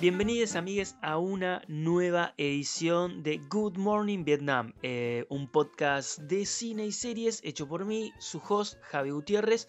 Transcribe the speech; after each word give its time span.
Bienvenidos 0.00 0.54
amigues 0.54 0.96
a 1.02 1.18
una 1.18 1.60
nueva 1.66 2.32
edición 2.36 3.24
de 3.24 3.38
Good 3.50 3.78
Morning 3.78 4.22
Vietnam, 4.22 4.72
eh, 4.84 5.26
un 5.28 5.48
podcast 5.48 6.20
de 6.20 6.46
cine 6.46 6.86
y 6.86 6.92
series 6.92 7.40
hecho 7.42 7.66
por 7.66 7.84
mí, 7.84 8.12
su 8.20 8.40
host 8.48 8.78
Javi 8.82 9.10
Gutiérrez, 9.10 9.66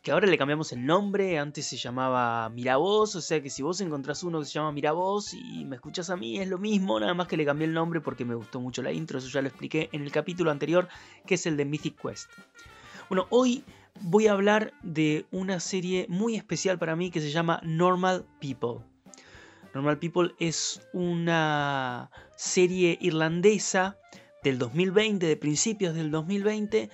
que 0.00 0.12
ahora 0.12 0.28
le 0.28 0.38
cambiamos 0.38 0.70
el 0.70 0.86
nombre, 0.86 1.40
antes 1.40 1.66
se 1.66 1.76
llamaba 1.76 2.48
Miravoz, 2.50 3.16
o 3.16 3.20
sea 3.20 3.42
que 3.42 3.50
si 3.50 3.64
vos 3.64 3.80
encontrás 3.80 4.22
uno 4.22 4.38
que 4.38 4.44
se 4.44 4.52
llama 4.52 4.70
Miravoz 4.70 5.34
y 5.34 5.64
me 5.64 5.74
escuchás 5.74 6.08
a 6.08 6.16
mí 6.16 6.38
es 6.38 6.46
lo 6.46 6.58
mismo, 6.58 7.00
nada 7.00 7.14
más 7.14 7.26
que 7.26 7.36
le 7.36 7.44
cambié 7.44 7.66
el 7.66 7.74
nombre 7.74 8.00
porque 8.00 8.24
me 8.24 8.36
gustó 8.36 8.60
mucho 8.60 8.80
la 8.80 8.92
intro, 8.92 9.18
eso 9.18 9.28
ya 9.28 9.42
lo 9.42 9.48
expliqué 9.48 9.88
en 9.90 10.02
el 10.02 10.12
capítulo 10.12 10.52
anterior, 10.52 10.86
que 11.26 11.34
es 11.34 11.46
el 11.46 11.56
de 11.56 11.64
Mythic 11.64 12.00
Quest. 12.00 12.30
Bueno, 13.08 13.26
hoy 13.30 13.64
voy 14.02 14.28
a 14.28 14.32
hablar 14.34 14.72
de 14.84 15.26
una 15.32 15.58
serie 15.58 16.06
muy 16.08 16.36
especial 16.36 16.78
para 16.78 16.94
mí 16.94 17.10
que 17.10 17.20
se 17.20 17.32
llama 17.32 17.60
Normal 17.64 18.24
People. 18.40 18.93
Normal 19.74 19.98
People 19.98 20.34
es 20.38 20.80
una 20.92 22.10
serie 22.36 22.96
irlandesa 23.00 23.98
del 24.44 24.58
2020, 24.58 25.26
de 25.26 25.36
principios 25.36 25.94
del 25.94 26.12
2020, 26.12 26.90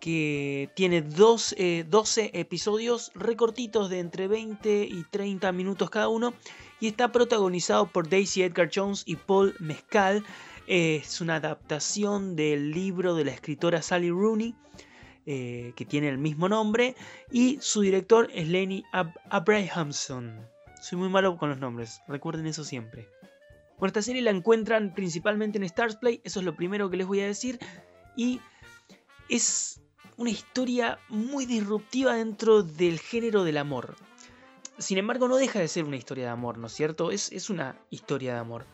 que 0.00 0.68
tiene 0.74 1.02
12, 1.02 1.84
12 1.84 2.24
eh, 2.24 2.30
episodios 2.34 3.12
recortitos 3.14 3.90
de 3.90 4.00
entre 4.00 4.26
20 4.26 4.88
y 4.90 5.04
30 5.08 5.52
minutos 5.52 5.88
cada 5.88 6.08
uno 6.08 6.34
y 6.80 6.88
está 6.88 7.12
protagonizado 7.12 7.86
por 7.86 8.08
Daisy 8.08 8.42
Edgar 8.42 8.70
Jones 8.74 9.04
y 9.06 9.14
Paul 9.14 9.54
Mescal. 9.60 10.24
Es 10.66 11.20
una 11.20 11.36
adaptación 11.36 12.34
del 12.34 12.72
libro 12.72 13.14
de 13.14 13.24
la 13.24 13.30
escritora 13.30 13.82
Sally 13.82 14.10
Rooney. 14.10 14.54
Eh, 15.28 15.72
que 15.74 15.84
tiene 15.84 16.08
el 16.08 16.18
mismo 16.18 16.48
nombre, 16.48 16.94
y 17.32 17.58
su 17.60 17.80
director 17.80 18.28
es 18.32 18.46
Lenny 18.46 18.84
Abrahamson. 19.28 20.55
Soy 20.86 20.98
muy 20.98 21.08
malo 21.08 21.36
con 21.36 21.48
los 21.48 21.58
nombres, 21.58 22.00
recuerden 22.06 22.46
eso 22.46 22.62
siempre. 22.62 23.08
Bueno, 23.76 23.88
esta 23.88 24.02
serie 24.02 24.22
la 24.22 24.30
encuentran 24.30 24.94
principalmente 24.94 25.58
en 25.58 25.64
Stars 25.64 25.96
Play, 25.96 26.20
eso 26.22 26.38
es 26.38 26.46
lo 26.46 26.54
primero 26.54 26.88
que 26.88 26.96
les 26.96 27.08
voy 27.08 27.18
a 27.22 27.26
decir. 27.26 27.58
Y 28.14 28.38
es 29.28 29.80
una 30.16 30.30
historia 30.30 31.00
muy 31.08 31.44
disruptiva 31.44 32.14
dentro 32.14 32.62
del 32.62 33.00
género 33.00 33.42
del 33.42 33.56
amor. 33.56 33.96
Sin 34.78 34.96
embargo, 34.98 35.26
no 35.26 35.34
deja 35.34 35.58
de 35.58 35.66
ser 35.66 35.82
una 35.82 35.96
historia 35.96 36.26
de 36.26 36.30
amor, 36.30 36.56
¿no 36.56 36.68
es 36.68 36.72
cierto? 36.74 37.10
Es, 37.10 37.32
es 37.32 37.50
una 37.50 37.76
historia 37.90 38.34
de 38.34 38.38
amor. 38.38 38.64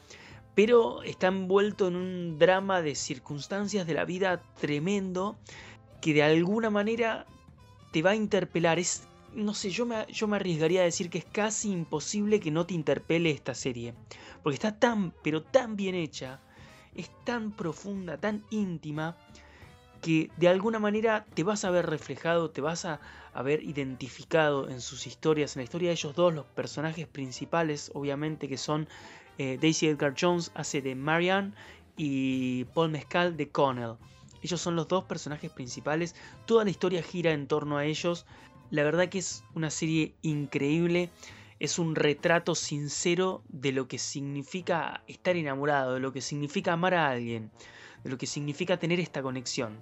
Pero 0.54 1.02
está 1.04 1.28
envuelto 1.28 1.88
en 1.88 1.96
un 1.96 2.38
drama 2.38 2.82
de 2.82 2.94
circunstancias 2.94 3.86
de 3.86 3.94
la 3.94 4.04
vida 4.04 4.42
tremendo 4.60 5.38
que 6.02 6.12
de 6.12 6.24
alguna 6.24 6.68
manera 6.68 7.24
te 7.90 8.02
va 8.02 8.10
a 8.10 8.16
interpelar. 8.16 8.78
Es 8.78 9.08
no 9.34 9.54
sé, 9.54 9.70
yo 9.70 9.86
me, 9.86 10.06
yo 10.08 10.26
me 10.26 10.36
arriesgaría 10.36 10.82
a 10.82 10.84
decir 10.84 11.10
que 11.10 11.18
es 11.18 11.24
casi 11.24 11.70
imposible 11.70 12.40
que 12.40 12.50
no 12.50 12.66
te 12.66 12.74
interpele 12.74 13.30
esta 13.30 13.54
serie. 13.54 13.94
Porque 14.42 14.54
está 14.54 14.78
tan, 14.78 15.12
pero 15.22 15.42
tan 15.42 15.76
bien 15.76 15.94
hecha, 15.94 16.40
es 16.94 17.10
tan 17.24 17.52
profunda, 17.52 18.18
tan 18.18 18.44
íntima, 18.50 19.16
que 20.02 20.30
de 20.36 20.48
alguna 20.48 20.78
manera 20.78 21.24
te 21.32 21.44
vas 21.44 21.64
a 21.64 21.70
ver 21.70 21.86
reflejado, 21.86 22.50
te 22.50 22.60
vas 22.60 22.84
a, 22.84 23.00
ver 23.44 23.62
identificado 23.62 24.68
en 24.68 24.80
sus 24.80 25.06
historias, 25.06 25.56
en 25.56 25.60
la 25.60 25.64
historia 25.64 25.88
de 25.88 25.94
ellos 25.94 26.14
dos, 26.14 26.34
los 26.34 26.44
personajes 26.44 27.06
principales, 27.06 27.90
obviamente, 27.94 28.48
que 28.48 28.58
son 28.58 28.88
eh, 29.38 29.58
Daisy 29.60 29.86
Edgar 29.86 30.14
Jones, 30.20 30.50
hace 30.54 30.82
de 30.82 30.94
Marianne, 30.94 31.54
y 31.96 32.64
Paul 32.74 32.90
Mescal 32.90 33.36
de 33.36 33.48
Connell. 33.48 33.94
Ellos 34.42 34.60
son 34.60 34.74
los 34.74 34.88
dos 34.88 35.04
personajes 35.04 35.52
principales, 35.52 36.16
toda 36.46 36.64
la 36.64 36.70
historia 36.70 37.02
gira 37.02 37.30
en 37.30 37.46
torno 37.46 37.76
a 37.76 37.84
ellos, 37.84 38.26
la 38.72 38.84
verdad 38.84 39.10
que 39.10 39.18
es 39.18 39.44
una 39.54 39.68
serie 39.68 40.14
increíble. 40.22 41.10
Es 41.60 41.78
un 41.78 41.94
retrato 41.94 42.54
sincero 42.54 43.42
de 43.48 43.70
lo 43.70 43.86
que 43.86 43.98
significa 43.98 45.04
estar 45.06 45.36
enamorado, 45.36 45.94
de 45.94 46.00
lo 46.00 46.10
que 46.10 46.22
significa 46.22 46.72
amar 46.72 46.94
a 46.94 47.10
alguien, 47.10 47.50
de 48.02 48.08
lo 48.08 48.16
que 48.16 48.26
significa 48.26 48.78
tener 48.78 48.98
esta 48.98 49.22
conexión. 49.22 49.78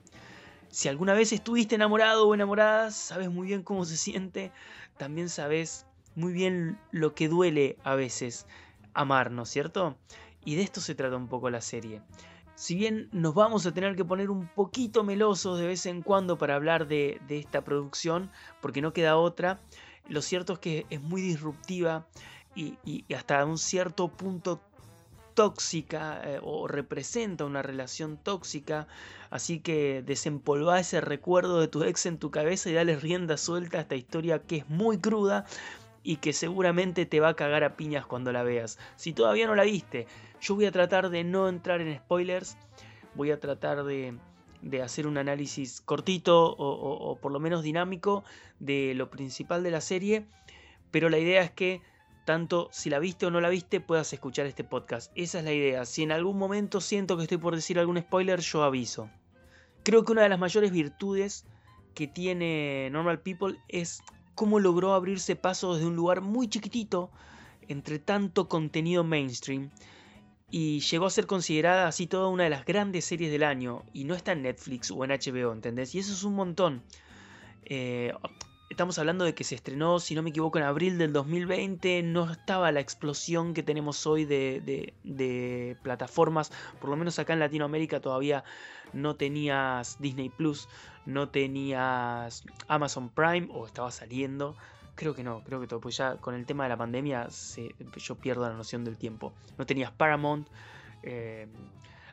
Si 0.71 0.89
alguna 0.89 1.15
vez 1.15 1.33
estuviste 1.33 1.77
enamorado 1.77 2.27
o 2.27 2.35
enamorada, 2.35 2.91
sabes 2.91 3.31
muy 3.31 3.47
bien 3.47 3.63
cómo 3.63 3.85
se 3.85 3.97
siente, 3.97 4.51
también 4.99 5.29
sabes 5.29 5.87
muy 6.17 6.33
bien 6.33 6.77
lo 6.91 7.15
que 7.15 7.29
duele 7.29 7.77
a 7.85 7.95
veces 7.95 8.45
amar, 8.93 9.31
¿no 9.31 9.45
es 9.45 9.51
cierto? 9.51 9.97
Y 10.45 10.57
de 10.57 10.63
esto 10.63 10.81
se 10.81 10.97
trata 10.97 11.17
un 11.17 11.29
poco 11.29 11.49
la 11.49 11.61
serie 11.61 12.03
si 12.61 12.75
bien 12.75 13.09
nos 13.11 13.33
vamos 13.33 13.65
a 13.65 13.73
tener 13.73 13.97
que 13.97 14.05
poner 14.05 14.29
un 14.29 14.47
poquito 14.47 15.03
melosos 15.03 15.59
de 15.59 15.67
vez 15.67 15.87
en 15.87 16.03
cuando 16.03 16.37
para 16.37 16.57
hablar 16.57 16.87
de, 16.89 17.19
esta 17.31 17.65
producción, 17.65 18.31
porque 18.61 18.83
no 18.83 18.93
queda 18.93 19.17
otra, 19.17 19.63
lo 20.11 20.21
cierto 20.21 20.53
es 20.53 20.59
que 20.59 20.87
es 20.91 21.01
muy 21.01 21.23
disruptiva 21.23 22.07
y, 22.55 22.77
hasta 23.15 23.47
un 23.47 23.57
cierto 23.57 24.09
punto 24.09 24.61
tóxica 25.33 26.21
eh, 26.23 26.39
o 26.43 26.69
representa 26.69 27.47
una 27.47 27.63
relación 27.63 28.19
tóxica, 28.19 28.87
así 29.31 29.61
que 29.61 30.03
desempolva 30.05 30.79
ese 30.81 31.01
recuerdo 31.01 31.61
de 31.61 31.69
tu 31.69 31.83
ex 31.83 32.05
en 32.05 32.19
tu 32.19 32.31
cabeza 32.31 32.69
y 32.69 32.75
dale 32.75 32.95
rienda 32.97 33.39
suelta 33.39 33.79
a 33.79 33.81
esta 33.81 33.95
historia 33.95 34.43
que 34.43 34.59
es 34.59 34.69
muy 34.69 34.99
cruda 34.99 35.47
y 36.03 36.17
que 36.17 36.33
seguramente 36.33 37.07
te 37.07 37.21
va 37.21 37.29
a 37.31 37.35
cagar 37.35 37.65
a 37.65 37.77
piñas 37.77 38.07
cuando 38.07 38.33
la 38.33 38.43
veas. 38.43 38.79
Si 38.97 39.13
todavía 39.13 39.47
no 39.47 39.55
la 39.55 39.65
viste, 39.65 40.07
yo 40.41 40.55
voy 40.55 40.67
a 40.67 40.73
tratar 40.73 41.11
de 41.11 41.25
no 41.25 41.49
entrar 41.49 41.81
en 41.81 41.97
spoilers, 41.97 42.57
voy 43.15 43.31
a 43.31 43.41
tratar 43.41 43.85
de, 43.85 44.15
hacer 44.83 45.07
un 45.07 45.19
análisis 45.19 45.81
cortito 45.81 46.55
o, 46.57 47.19
por 47.21 47.33
lo 47.33 47.41
menos 47.41 47.63
dinámico 47.63 48.25
de 48.59 48.95
lo 48.95 49.11
principal 49.11 49.63
de 49.63 49.71
la 49.71 49.81
serie, 49.81 50.27
pero 50.91 51.09
la 51.09 51.19
idea 51.19 51.43
es 51.43 51.51
que 51.51 51.83
tanto 52.25 52.69
si 52.71 52.91
la 52.91 52.99
viste 52.99 53.27
o 53.27 53.31
no 53.31 53.41
la 53.41 53.49
viste 53.49 53.81
puedas 53.81 54.13
escuchar 54.13 54.47
este 54.47 54.65
podcast. 54.65 55.11
Esa 55.15 55.39
es 55.39 55.45
la 55.45 55.53
idea. 55.53 55.85
Si 55.85 56.03
en 56.03 56.13
algún 56.13 56.39
momento 56.39 56.81
siento 56.81 57.17
que 57.17 57.25
estoy 57.25 57.39
por 57.39 57.57
decir 57.57 57.79
algún 57.79 57.99
spoiler, 57.99 58.41
yo 58.41 58.63
aviso. 58.63 59.11
Creo 59.83 60.05
que 60.05 60.13
una 60.13 60.23
de 60.23 60.29
las 60.29 60.39
mayores 60.39 60.71
virtudes 60.71 61.45
que 61.95 62.07
tiene 62.07 62.89
Normal 62.91 63.21
People 63.21 63.57
es 63.69 64.03
cómo 64.41 64.59
logró 64.59 64.95
abrirse 64.95 65.37
paso 65.37 65.75
desde 65.75 65.87
un 65.87 65.97
lugar 65.97 66.23
muy 66.23 66.49
chiquitito 66.49 67.11
entre 67.69 67.99
tanto 67.99 68.49
contenido 68.49 69.05
mainstream 69.05 69.69
y 70.51 70.81
llegó 70.81 71.05
a 71.05 71.11
ser 71.11 71.27
considerada 71.27 71.87
así 71.87 72.07
toda 72.07 72.29
una 72.29 72.45
de 72.45 72.49
las 72.49 72.65
grandes 72.65 73.05
series 73.05 73.31
del 73.31 73.43
año 73.43 73.83
y 73.93 74.05
no 74.05 74.15
está 74.15 74.33
en 74.33 74.41
Netflix 74.41 74.91
o 74.93 75.05
en 75.05 75.11
HBO, 75.11 75.53
¿entendés? 75.53 75.95
Y 75.95 75.99
eso 75.99 76.15
es 76.15 76.25
un 76.25 76.37
montón. 76.37 76.83
Eh, 77.67 78.15
estamos 78.71 78.99
hablando 78.99 79.27
de 79.27 79.35
que 79.35 79.45
se 79.45 79.57
estrenó, 79.57 80.01
si 80.01 80.15
no 80.15 80.23
me 80.23 80.31
equivoco, 80.31 80.57
en 80.57 80.65
abril 80.65 80.97
del 80.97 81.13
2020, 81.13 82.03
no 82.03 82.31
estaba 82.31 82.73
la 82.73 82.81
explosión 82.81 83.53
que 83.53 83.63
tenemos 83.63 84.07
hoy 84.07 84.25
de, 84.25 84.95
de 85.05 85.77
plataformas, 85.83 86.51
por 86.81 86.89
lo 86.89 86.97
menos 86.97 87.19
acá 87.19 87.35
en 87.35 87.41
Latinoamérica 87.41 88.01
todavía 88.01 88.43
no 88.95 89.17
tenías 89.17 90.01
Disney 90.01 90.31
Plus, 90.31 90.67
no 91.07 91.29
tenías 91.29 92.45
Amazon 92.69 93.09
Prime 93.09 93.49
o 93.53 93.67
estaba 93.67 93.91
saliendo. 93.91 94.57
Creo 94.95 95.15
que 95.15 95.23
no, 95.23 95.43
creo 95.45 95.61
que 95.61 95.67
todo, 95.67 95.81
pues 95.81 95.97
ya 95.97 96.17
con 96.17 96.35
el 96.35 96.45
tema 96.47 96.65
de 96.65 96.69
la 96.69 96.77
pandemia 96.77 97.29
yo 97.97 98.15
pierdo 98.17 98.49
la 98.49 98.55
noción 98.55 98.85
del 98.85 98.99
tiempo. 98.99 99.33
No 99.57 99.67
tenías 99.67 99.91
Paramount, 99.93 100.49
eh, 101.03 101.49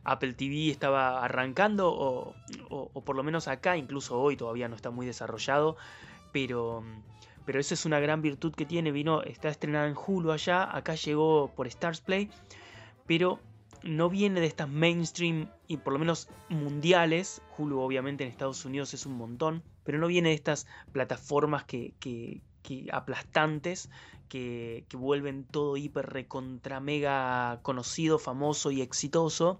Apple 0.03 0.33
TV 0.33 0.69
estaba 0.69 1.23
arrancando, 1.23 1.91
o, 1.91 2.33
o, 2.69 3.01
por 3.01 3.17
lo 3.17 3.23
menos 3.23 3.49
acá, 3.49 3.75
incluso 3.75 4.19
hoy 4.19 4.37
todavía 4.37 4.69
no 4.69 4.75
está 4.77 4.89
muy 4.89 5.05
desarrollado, 5.05 5.75
pero, 6.31 6.81
pero 7.45 7.59
esa 7.59 7.73
es 7.73 7.85
una 7.85 7.99
gran 7.99 8.21
virtud 8.21 8.53
que 8.53 8.65
tiene. 8.65 8.91
Vino, 8.93 9.21
está 9.21 9.49
estrenada 9.49 9.87
en 9.87 9.95
Hulu 9.97 10.31
allá, 10.31 10.73
acá 10.73 10.95
llegó 10.95 11.51
por 11.53 11.67
Stars 11.67 11.99
Play, 11.99 12.29
pero 13.05 13.39
no 13.83 14.09
viene 14.09 14.39
de 14.39 14.47
estas 14.47 14.69
mainstream 14.69 15.49
y 15.67 15.77
por 15.77 15.93
lo 15.93 15.99
menos 15.99 16.29
mundiales. 16.49 17.41
Hulu 17.57 17.79
obviamente 17.79 18.23
en 18.23 18.29
Estados 18.29 18.65
Unidos 18.65 18.93
es 18.93 19.05
un 19.05 19.13
montón, 19.13 19.63
pero 19.83 19.97
no 19.97 20.07
viene 20.07 20.29
de 20.29 20.35
estas 20.35 20.67
plataformas 20.91 21.63
que, 21.63 22.41
aplastantes 22.91 23.89
que, 24.29 24.85
que, 24.89 24.97
vuelven 24.97 25.45
todo 25.45 25.77
hiper 25.77 26.07
recontra 26.07 26.79
mega 26.79 27.59
conocido, 27.61 28.19
famoso 28.19 28.71
y 28.71 28.81
exitoso. 28.81 29.59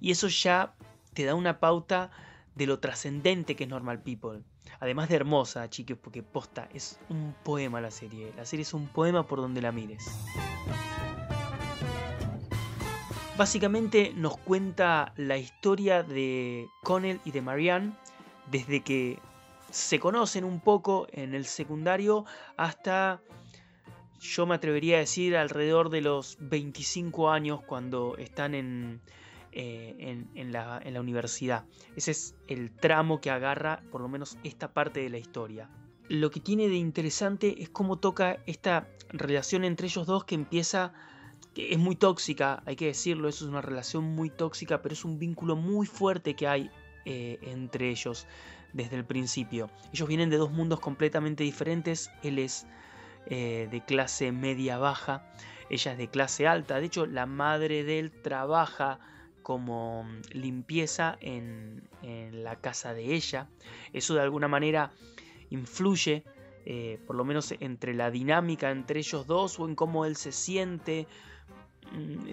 Y 0.00 0.10
eso 0.10 0.28
ya 0.28 0.74
te 1.14 1.24
da 1.24 1.34
una 1.34 1.60
pauta 1.60 2.10
de 2.54 2.66
lo 2.66 2.78
trascendente 2.78 3.56
que 3.56 3.64
es 3.64 3.70
Normal 3.70 4.02
People. 4.02 4.42
Además 4.80 5.08
de 5.08 5.16
hermosa, 5.16 5.68
chicos, 5.70 5.98
porque 6.00 6.22
posta, 6.22 6.68
es 6.74 6.98
un 7.08 7.34
poema 7.42 7.80
la 7.80 7.90
serie. 7.90 8.32
La 8.36 8.44
serie 8.44 8.62
es 8.62 8.74
un 8.74 8.88
poema 8.88 9.26
por 9.26 9.40
donde 9.40 9.62
la 9.62 9.72
mires. 9.72 10.04
Básicamente 13.36 14.12
nos 14.14 14.36
cuenta 14.36 15.12
la 15.16 15.36
historia 15.36 16.04
de 16.04 16.68
Connell 16.84 17.20
y 17.24 17.32
de 17.32 17.42
Marianne 17.42 17.92
desde 18.48 18.84
que 18.84 19.18
se 19.70 19.98
conocen 19.98 20.44
un 20.44 20.60
poco 20.60 21.08
en 21.10 21.34
el 21.34 21.44
secundario 21.44 22.26
hasta, 22.56 23.20
yo 24.20 24.46
me 24.46 24.54
atrevería 24.54 24.98
a 24.98 25.00
decir, 25.00 25.36
alrededor 25.36 25.90
de 25.90 26.00
los 26.00 26.36
25 26.38 27.28
años 27.28 27.60
cuando 27.66 28.16
están 28.18 28.54
en, 28.54 29.00
eh, 29.50 30.26
en, 30.36 30.52
la, 30.52 30.80
en 30.84 30.94
la 30.94 31.00
universidad. 31.00 31.64
Ese 31.96 32.12
es 32.12 32.36
el 32.46 32.70
tramo 32.70 33.20
que 33.20 33.30
agarra 33.30 33.82
por 33.90 34.00
lo 34.00 34.06
menos 34.08 34.38
esta 34.44 34.72
parte 34.72 35.00
de 35.00 35.10
la 35.10 35.18
historia. 35.18 35.68
Lo 36.08 36.30
que 36.30 36.38
tiene 36.38 36.68
de 36.68 36.76
interesante 36.76 37.60
es 37.60 37.68
cómo 37.68 37.98
toca 37.98 38.38
esta 38.46 38.86
relación 39.08 39.64
entre 39.64 39.88
ellos 39.88 40.06
dos 40.06 40.22
que 40.22 40.36
empieza 40.36 40.92
que 41.54 41.72
es 41.72 41.78
muy 41.78 41.96
tóxica, 41.96 42.62
hay 42.66 42.76
que 42.76 42.86
decirlo, 42.86 43.28
eso 43.28 43.44
es 43.44 43.50
una 43.50 43.62
relación 43.62 44.04
muy 44.04 44.28
tóxica, 44.28 44.82
pero 44.82 44.92
es 44.92 45.04
un 45.04 45.18
vínculo 45.18 45.56
muy 45.56 45.86
fuerte 45.86 46.34
que 46.34 46.48
hay 46.48 46.70
eh, 47.04 47.38
entre 47.42 47.90
ellos 47.90 48.26
desde 48.72 48.96
el 48.96 49.04
principio. 49.04 49.70
Ellos 49.92 50.08
vienen 50.08 50.30
de 50.30 50.36
dos 50.36 50.50
mundos 50.50 50.80
completamente 50.80 51.44
diferentes, 51.44 52.10
él 52.22 52.38
es 52.40 52.66
eh, 53.26 53.68
de 53.70 53.80
clase 53.84 54.32
media 54.32 54.78
baja, 54.78 55.30
ella 55.70 55.92
es 55.92 55.98
de 55.98 56.08
clase 56.08 56.46
alta, 56.46 56.80
de 56.80 56.86
hecho 56.86 57.06
la 57.06 57.26
madre 57.26 57.84
de 57.84 58.00
él 58.00 58.10
trabaja 58.10 58.98
como 59.42 60.06
limpieza 60.32 61.16
en, 61.20 61.88
la 62.02 62.56
casa 62.56 62.92
de 62.92 63.14
ella, 63.14 63.48
eso 63.92 64.14
de 64.14 64.20
alguna 64.20 64.48
manera 64.48 64.92
influye 65.50 66.24
eh, 66.66 66.98
por 67.06 67.16
lo 67.16 67.24
menos 67.24 67.54
entre 67.60 67.94
la 67.94 68.10
dinámica 68.10 68.70
entre 68.70 69.00
ellos 69.00 69.26
dos 69.26 69.58
o 69.60 69.68
en 69.68 69.74
cómo 69.74 70.04
él 70.04 70.16
se 70.16 70.32
siente. 70.32 71.06
Mm, 71.92 72.28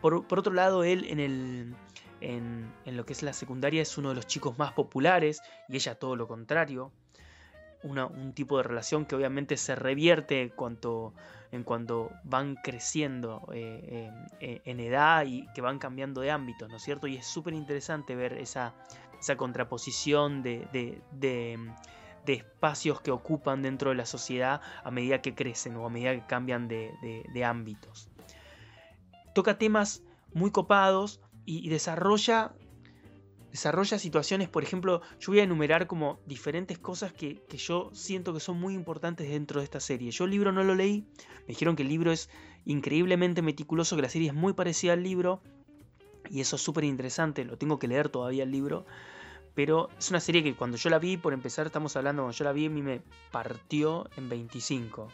por, 0.00 0.38
otro 0.38 0.52
lado, 0.52 0.84
él 0.84 1.06
en, 1.08 1.20
el, 1.20 1.74
en, 2.20 2.72
lo 2.84 3.04
que 3.04 3.12
es 3.12 3.22
la 3.22 3.32
secundaria 3.32 3.82
es 3.82 3.98
uno 3.98 4.10
de 4.10 4.14
los 4.16 4.26
chicos 4.26 4.58
más 4.58 4.72
populares 4.72 5.40
y 5.68 5.76
ella 5.76 5.94
todo 5.96 6.16
lo 6.16 6.26
contrario. 6.26 6.92
un 7.82 8.32
tipo 8.34 8.56
de 8.56 8.64
relación 8.64 9.04
que 9.06 9.14
obviamente 9.14 9.56
se 9.56 9.76
revierte 9.76 10.50
cuanto, 10.50 11.12
en 11.52 11.62
cuanto 11.62 12.10
van 12.24 12.56
creciendo 12.56 13.46
eh, 13.52 14.10
eh, 14.40 14.60
en 14.64 14.80
edad 14.80 15.24
y 15.26 15.46
que 15.54 15.60
van 15.60 15.78
cambiando 15.78 16.20
de 16.20 16.30
ámbito, 16.30 16.66
¿no 16.68 16.76
es 16.76 16.82
cierto? 16.82 17.06
Y 17.06 17.16
es 17.16 17.26
súper 17.26 17.54
interesante 17.54 18.16
ver 18.16 18.32
esa, 18.34 18.74
esa 19.20 19.36
contraposición 19.36 20.42
de 20.42 20.66
espacios 22.34 23.00
que 23.00 23.10
ocupan 23.10 23.62
dentro 23.62 23.90
de 23.90 23.96
la 23.96 24.06
sociedad 24.06 24.60
a 24.84 24.90
medida 24.90 25.22
que 25.22 25.34
crecen 25.34 25.76
o 25.76 25.86
a 25.86 25.90
medida 25.90 26.14
que 26.14 26.26
cambian 26.26 26.68
de, 26.68 27.44
ámbitos. 27.44 28.08
Toca 29.34 29.58
temas 29.58 30.02
muy 30.32 30.50
copados 30.50 31.20
y, 31.44 31.68
desarrolla, 31.68 32.54
desarrolla 33.50 33.98
situaciones, 33.98 34.48
por 34.48 34.62
ejemplo, 34.62 35.02
yo 35.20 35.32
voy 35.32 35.40
a 35.40 35.44
enumerar 35.44 35.86
como 35.86 36.18
diferentes 36.26 36.78
cosas 36.78 37.12
que, 37.12 37.42
que, 37.48 37.56
yo 37.56 37.90
siento 37.92 38.32
que 38.32 38.40
son 38.40 38.58
muy 38.58 38.74
importantes 38.74 39.28
dentro 39.28 39.60
de 39.60 39.64
esta 39.64 39.80
serie. 39.80 40.10
Yo 40.10 40.24
el 40.24 40.30
libro 40.30 40.52
no 40.52 40.64
lo 40.64 40.74
leí, 40.74 41.06
me 41.40 41.48
dijeron 41.48 41.76
que 41.76 41.82
el 41.82 41.88
libro 41.88 42.12
es 42.12 42.30
increíblemente 42.64 43.42
meticuloso, 43.42 43.96
que 43.96 44.02
la 44.02 44.08
serie 44.08 44.28
es 44.28 44.34
muy 44.34 44.52
parecida 44.54 44.94
al 44.94 45.02
libro, 45.02 45.40
y 46.30 46.40
eso 46.40 46.56
es 46.56 46.62
súper 46.62 46.84
interesante, 46.84 47.44
lo 47.44 47.56
tengo 47.56 47.78
que 47.78 47.88
leer 47.88 48.08
todavía 48.08 48.42
el 48.42 48.50
libro, 48.50 48.86
pero 49.56 49.88
es 49.98 50.10
una 50.10 50.20
serie 50.20 50.44
que 50.44 50.54
cuando 50.54 50.76
yo 50.76 50.90
la 50.90 50.98
vi, 50.98 51.16
por 51.16 51.32
empezar, 51.32 51.64
estamos 51.64 51.96
hablando, 51.96 52.22
cuando 52.22 52.36
yo 52.36 52.44
la 52.44 52.52
vi, 52.52 52.66
a 52.66 52.70
mí 52.70 52.82
me 52.82 53.00
partió 53.32 54.06
en 54.18 54.28
25. 54.28 55.08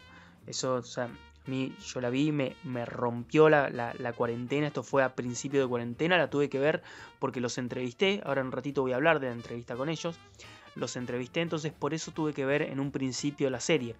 Eso, 0.45 0.75
o 0.75 0.81
sea, 0.83 1.05
a 1.05 1.49
mí, 1.49 1.73
yo 1.87 2.01
la 2.01 2.09
vi, 2.09 2.33
me, 2.33 2.57
me 2.65 2.83
rompió 2.83 3.47
la, 3.47 4.13
cuarentena. 4.17 4.67
Esto 4.67 4.83
fue 4.83 5.01
a 5.01 5.15
principio 5.15 5.61
de 5.61 5.67
cuarentena, 5.67 6.17
la 6.17 6.29
tuve 6.29 6.49
que 6.49 6.59
ver 6.59 6.83
porque 7.19 7.39
los 7.39 7.57
entrevisté. 7.57 8.21
Ahora 8.25 8.41
en 8.41 8.47
un 8.47 8.51
ratito 8.51 8.81
voy 8.81 8.91
a 8.91 8.97
hablar 8.97 9.21
de 9.21 9.27
la 9.27 9.33
entrevista 9.33 9.77
con 9.77 9.87
ellos. 9.87 10.19
Los 10.75 10.97
entrevisté, 10.97 11.39
entonces 11.39 11.71
por 11.71 11.93
eso 11.93 12.11
tuve 12.11 12.33
que 12.33 12.45
ver 12.45 12.63
en 12.63 12.81
un 12.81 12.91
principio 12.91 13.49
la 13.49 13.61
serie. 13.61 13.95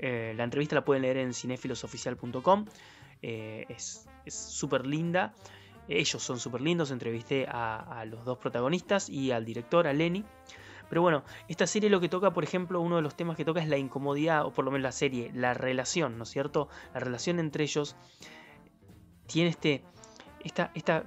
Eh, 0.00 0.34
la 0.36 0.42
entrevista 0.42 0.74
la 0.74 0.84
pueden 0.84 1.02
leer 1.02 1.18
en 1.18 1.32
cinefilosoficial.com. 1.32 2.66
Eh, 3.22 3.64
es 3.68 4.08
súper 4.26 4.88
linda. 4.88 5.34
Ellos 5.88 6.22
son 6.22 6.38
súper 6.38 6.60
lindos, 6.60 6.90
entrevisté 6.90 7.46
a, 7.48 8.04
los 8.06 8.24
dos 8.24 8.38
protagonistas 8.38 9.08
y 9.08 9.32
al 9.32 9.44
director, 9.44 9.86
a 9.86 9.92
Lenny. 9.92 10.24
Pero 10.88 11.02
bueno, 11.02 11.24
esta 11.48 11.66
serie 11.66 11.90
lo 11.90 12.00
que 12.00 12.08
toca, 12.08 12.32
por 12.32 12.44
ejemplo, 12.44 12.80
uno 12.80 12.96
de 12.96 13.02
los 13.02 13.14
temas 13.14 13.36
que 13.36 13.44
toca 13.44 13.60
es 13.60 13.68
la 13.68 13.78
incomodidad, 13.78 14.44
o 14.46 14.52
por 14.52 14.64
lo 14.64 14.70
menos 14.70 14.82
la 14.82 14.92
serie, 14.92 15.30
la 15.34 15.54
relación, 15.54 16.16
¿no 16.18 16.24
es 16.24 16.30
cierto? 16.30 16.68
La 16.94 17.00
relación 17.00 17.38
entre 17.38 17.64
ellos 17.64 17.96
tiene 19.26 19.50
este, 19.50 19.82
esta, 20.40 20.70
esta, 20.74 21.04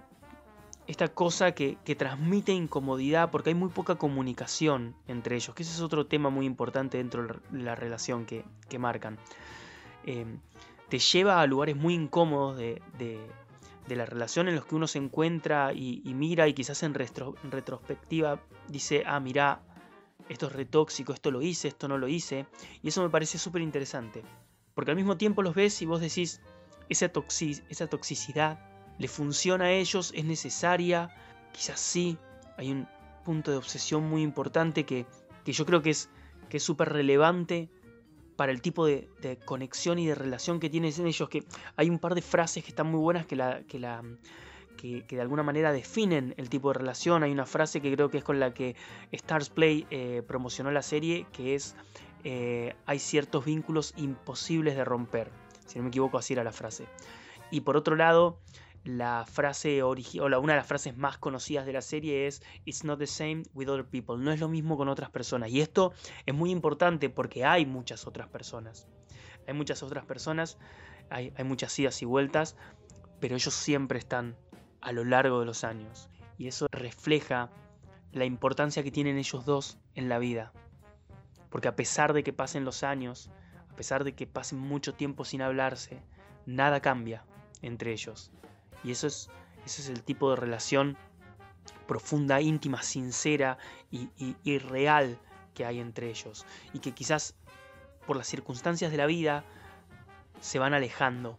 esta 0.87 1.07
cosa 1.07 1.53
que, 1.53 1.77
transmite 1.97 2.51
incomodidad 2.51 3.31
porque 3.31 3.49
hay 3.49 3.55
muy 3.55 3.69
poca 3.69 3.95
comunicación 3.95 4.95
entre 5.07 5.35
ellos, 5.35 5.55
que 5.55 5.63
ese 5.63 5.73
es 5.73 5.81
otro 5.81 6.05
tema 6.05 6.29
muy 6.29 6.45
importante 6.45 6.97
dentro 6.97 7.25
de 7.25 7.63
la 7.63 7.75
relación 7.75 8.25
que, 8.25 8.43
marcan. 8.79 9.17
Eh, 10.05 10.25
te 10.89 10.99
lleva 10.99 11.41
a 11.41 11.47
lugares 11.47 11.75
muy 11.75 11.93
incómodos 11.93 12.57
de 12.57 12.81
la 13.95 14.05
relación 14.05 14.47
en 14.47 14.55
los 14.55 14.65
que 14.65 14.75
uno 14.75 14.87
se 14.87 14.97
encuentra 14.97 15.73
y, 15.73 16.01
mira 16.05 16.47
y 16.47 16.53
quizás 16.53 16.83
en, 16.83 16.93
retrospectiva 16.93 18.41
dice, 18.67 19.03
ah, 19.05 19.19
mira, 19.19 19.61
esto 20.29 20.47
es 20.47 20.53
retóxico, 20.53 21.13
esto 21.13 21.31
lo 21.31 21.41
hice, 21.41 21.67
esto 21.67 21.87
no 21.87 21.97
lo 21.97 22.07
hice. 22.07 22.45
Y 22.81 22.89
eso 22.89 23.01
me 23.03 23.09
parece 23.09 23.37
súper 23.37 23.61
interesante. 23.61 24.23
Porque 24.73 24.91
al 24.91 24.97
mismo 24.97 25.17
tiempo 25.17 25.41
los 25.41 25.55
ves 25.55 25.81
y 25.81 25.85
vos 25.85 26.01
decís, 26.01 26.41
esa, 26.89 27.11
esa 27.69 27.87
toxicidad 27.87 28.59
le 28.97 29.07
funciona 29.07 29.65
a 29.65 29.71
ellos, 29.71 30.11
es 30.15 30.25
necesaria, 30.25 31.09
quizás 31.51 31.79
sí, 31.79 32.17
hay 32.57 32.71
un 32.71 32.87
punto 33.25 33.51
de 33.51 33.57
obsesión 33.57 34.09
muy 34.09 34.21
importante 34.21 34.85
que, 34.85 35.05
que 35.43 35.53
yo 35.53 35.65
creo 35.65 35.81
que 35.81 35.91
es 35.91 36.09
que 36.49 36.57
es 36.57 36.63
súper 36.63 36.89
relevante 36.89 37.69
para 38.41 38.51
el 38.51 38.59
tipo 38.63 38.87
de, 38.87 39.07
conexión 39.45 39.99
y 39.99 40.07
de 40.07 40.15
relación 40.15 40.59
que 40.59 40.67
tienen 40.67 40.91
ellos, 41.05 41.29
que 41.29 41.43
hay 41.75 41.91
un 41.91 41.99
par 41.99 42.15
de 42.15 42.23
frases 42.23 42.63
que 42.63 42.71
están 42.71 42.87
muy 42.87 42.99
buenas 42.99 43.27
que, 43.27 43.35
la, 43.35 43.61
que, 43.67 43.77
la, 43.77 44.01
que, 44.77 45.05
de 45.07 45.21
alguna 45.21 45.43
manera 45.43 45.71
definen 45.71 46.33
el 46.37 46.49
tipo 46.49 46.69
de 46.69 46.79
relación. 46.79 47.21
Hay 47.21 47.31
una 47.31 47.45
frase 47.45 47.81
que 47.81 47.93
creo 47.93 48.09
que 48.09 48.17
es 48.17 48.23
con 48.23 48.39
la 48.39 48.51
que 48.51 48.75
Stars 49.11 49.51
Play 49.51 49.85
eh, 49.91 50.23
promocionó 50.27 50.71
la 50.71 50.81
serie, 50.81 51.27
que 51.31 51.53
es 51.53 51.75
eh, 52.23 52.73
hay 52.87 52.97
ciertos 52.97 53.45
vínculos 53.45 53.93
imposibles 53.95 54.75
de 54.75 54.85
romper. 54.85 55.29
Si 55.67 55.77
no 55.77 55.83
me 55.83 55.89
equivoco, 55.89 56.17
así 56.17 56.33
era 56.33 56.43
la 56.43 56.51
frase. 56.51 56.87
Y 57.51 57.61
por 57.61 57.77
otro 57.77 57.95
lado, 57.95 58.39
la 58.83 59.25
frase 59.25 59.83
original, 59.83 60.33
una 60.35 60.53
de 60.53 60.59
las 60.59 60.67
frases 60.67 60.97
más 60.97 61.17
conocidas 61.17 61.65
de 61.65 61.73
la 61.73 61.81
serie 61.81 62.27
es 62.27 62.41
It's 62.65 62.83
not 62.83 62.99
the 62.99 63.07
same 63.07 63.43
with 63.53 63.67
other 63.67 63.85
people. 63.85 64.17
No 64.17 64.31
es 64.31 64.39
lo 64.39 64.49
mismo 64.49 64.77
con 64.77 64.89
otras 64.89 65.09
personas. 65.09 65.49
Y 65.51 65.61
esto 65.61 65.93
es 66.25 66.33
muy 66.33 66.51
importante 66.51 67.09
porque 67.09 67.45
hay 67.45 67.65
muchas 67.65 68.07
otras 68.07 68.27
personas. 68.27 68.87
Hay 69.47 69.53
muchas 69.53 69.83
otras 69.83 70.05
personas, 70.05 70.57
hay, 71.09 71.33
hay 71.35 71.43
muchas 71.43 71.77
idas 71.77 72.01
y 72.01 72.05
vueltas, 72.05 72.55
pero 73.19 73.35
ellos 73.35 73.53
siempre 73.53 73.99
están 73.99 74.35
a 74.81 74.91
lo 74.91 75.03
largo 75.03 75.39
de 75.39 75.45
los 75.45 75.63
años. 75.63 76.09
Y 76.37 76.47
eso 76.47 76.67
refleja 76.71 77.51
la 78.11 78.25
importancia 78.25 78.83
que 78.83 78.91
tienen 78.91 79.17
ellos 79.17 79.45
dos 79.45 79.77
en 79.95 80.09
la 80.09 80.19
vida. 80.19 80.53
Porque 81.49 81.67
a 81.67 81.75
pesar 81.75 82.13
de 82.13 82.23
que 82.23 82.33
pasen 82.33 82.65
los 82.65 82.83
años, 82.83 83.29
a 83.69 83.75
pesar 83.75 84.03
de 84.03 84.15
que 84.15 84.25
pasen 84.25 84.59
mucho 84.59 84.93
tiempo 84.93 85.23
sin 85.25 85.41
hablarse, 85.41 86.01
nada 86.45 86.81
cambia 86.81 87.25
entre 87.61 87.91
ellos. 87.91 88.31
Y 88.83 88.91
eso 88.91 89.07
es, 89.07 89.29
ese 89.65 89.81
es 89.81 89.89
el 89.89 90.03
tipo 90.03 90.29
de 90.29 90.35
relación 90.35 90.97
profunda, 91.87 92.39
íntima, 92.41 92.81
sincera 92.81 93.57
y, 93.91 94.57
real 94.59 95.19
que 95.53 95.65
hay 95.65 95.79
entre 95.79 96.09
ellos. 96.09 96.45
Y 96.73 96.79
que 96.79 96.93
quizás 96.93 97.35
por 98.07 98.15
las 98.15 98.27
circunstancias 98.27 98.91
de 98.91 98.97
la 98.97 99.05
vida 99.05 99.43
se 100.39 100.57
van 100.57 100.73
alejando, 100.73 101.37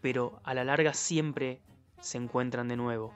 pero 0.00 0.40
a 0.44 0.54
la 0.54 0.64
larga 0.64 0.94
siempre 0.94 1.60
se 2.00 2.18
encuentran 2.18 2.68
de 2.68 2.76
nuevo. 2.76 3.14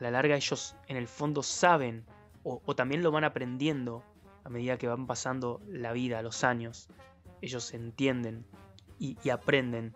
A 0.00 0.02
la 0.02 0.10
larga 0.10 0.36
ellos 0.36 0.74
en 0.88 0.96
el 0.96 1.08
fondo 1.08 1.42
saben 1.42 2.04
o, 2.42 2.74
también 2.74 3.02
lo 3.02 3.10
van 3.10 3.24
aprendiendo 3.24 4.02
a 4.42 4.48
medida 4.48 4.78
que 4.78 4.88
van 4.88 5.06
pasando 5.06 5.60
la 5.66 5.92
vida, 5.92 6.22
los 6.22 6.44
años. 6.44 6.88
Ellos 7.42 7.72
entienden 7.74 8.44
y 8.98 9.30
aprenden 9.30 9.94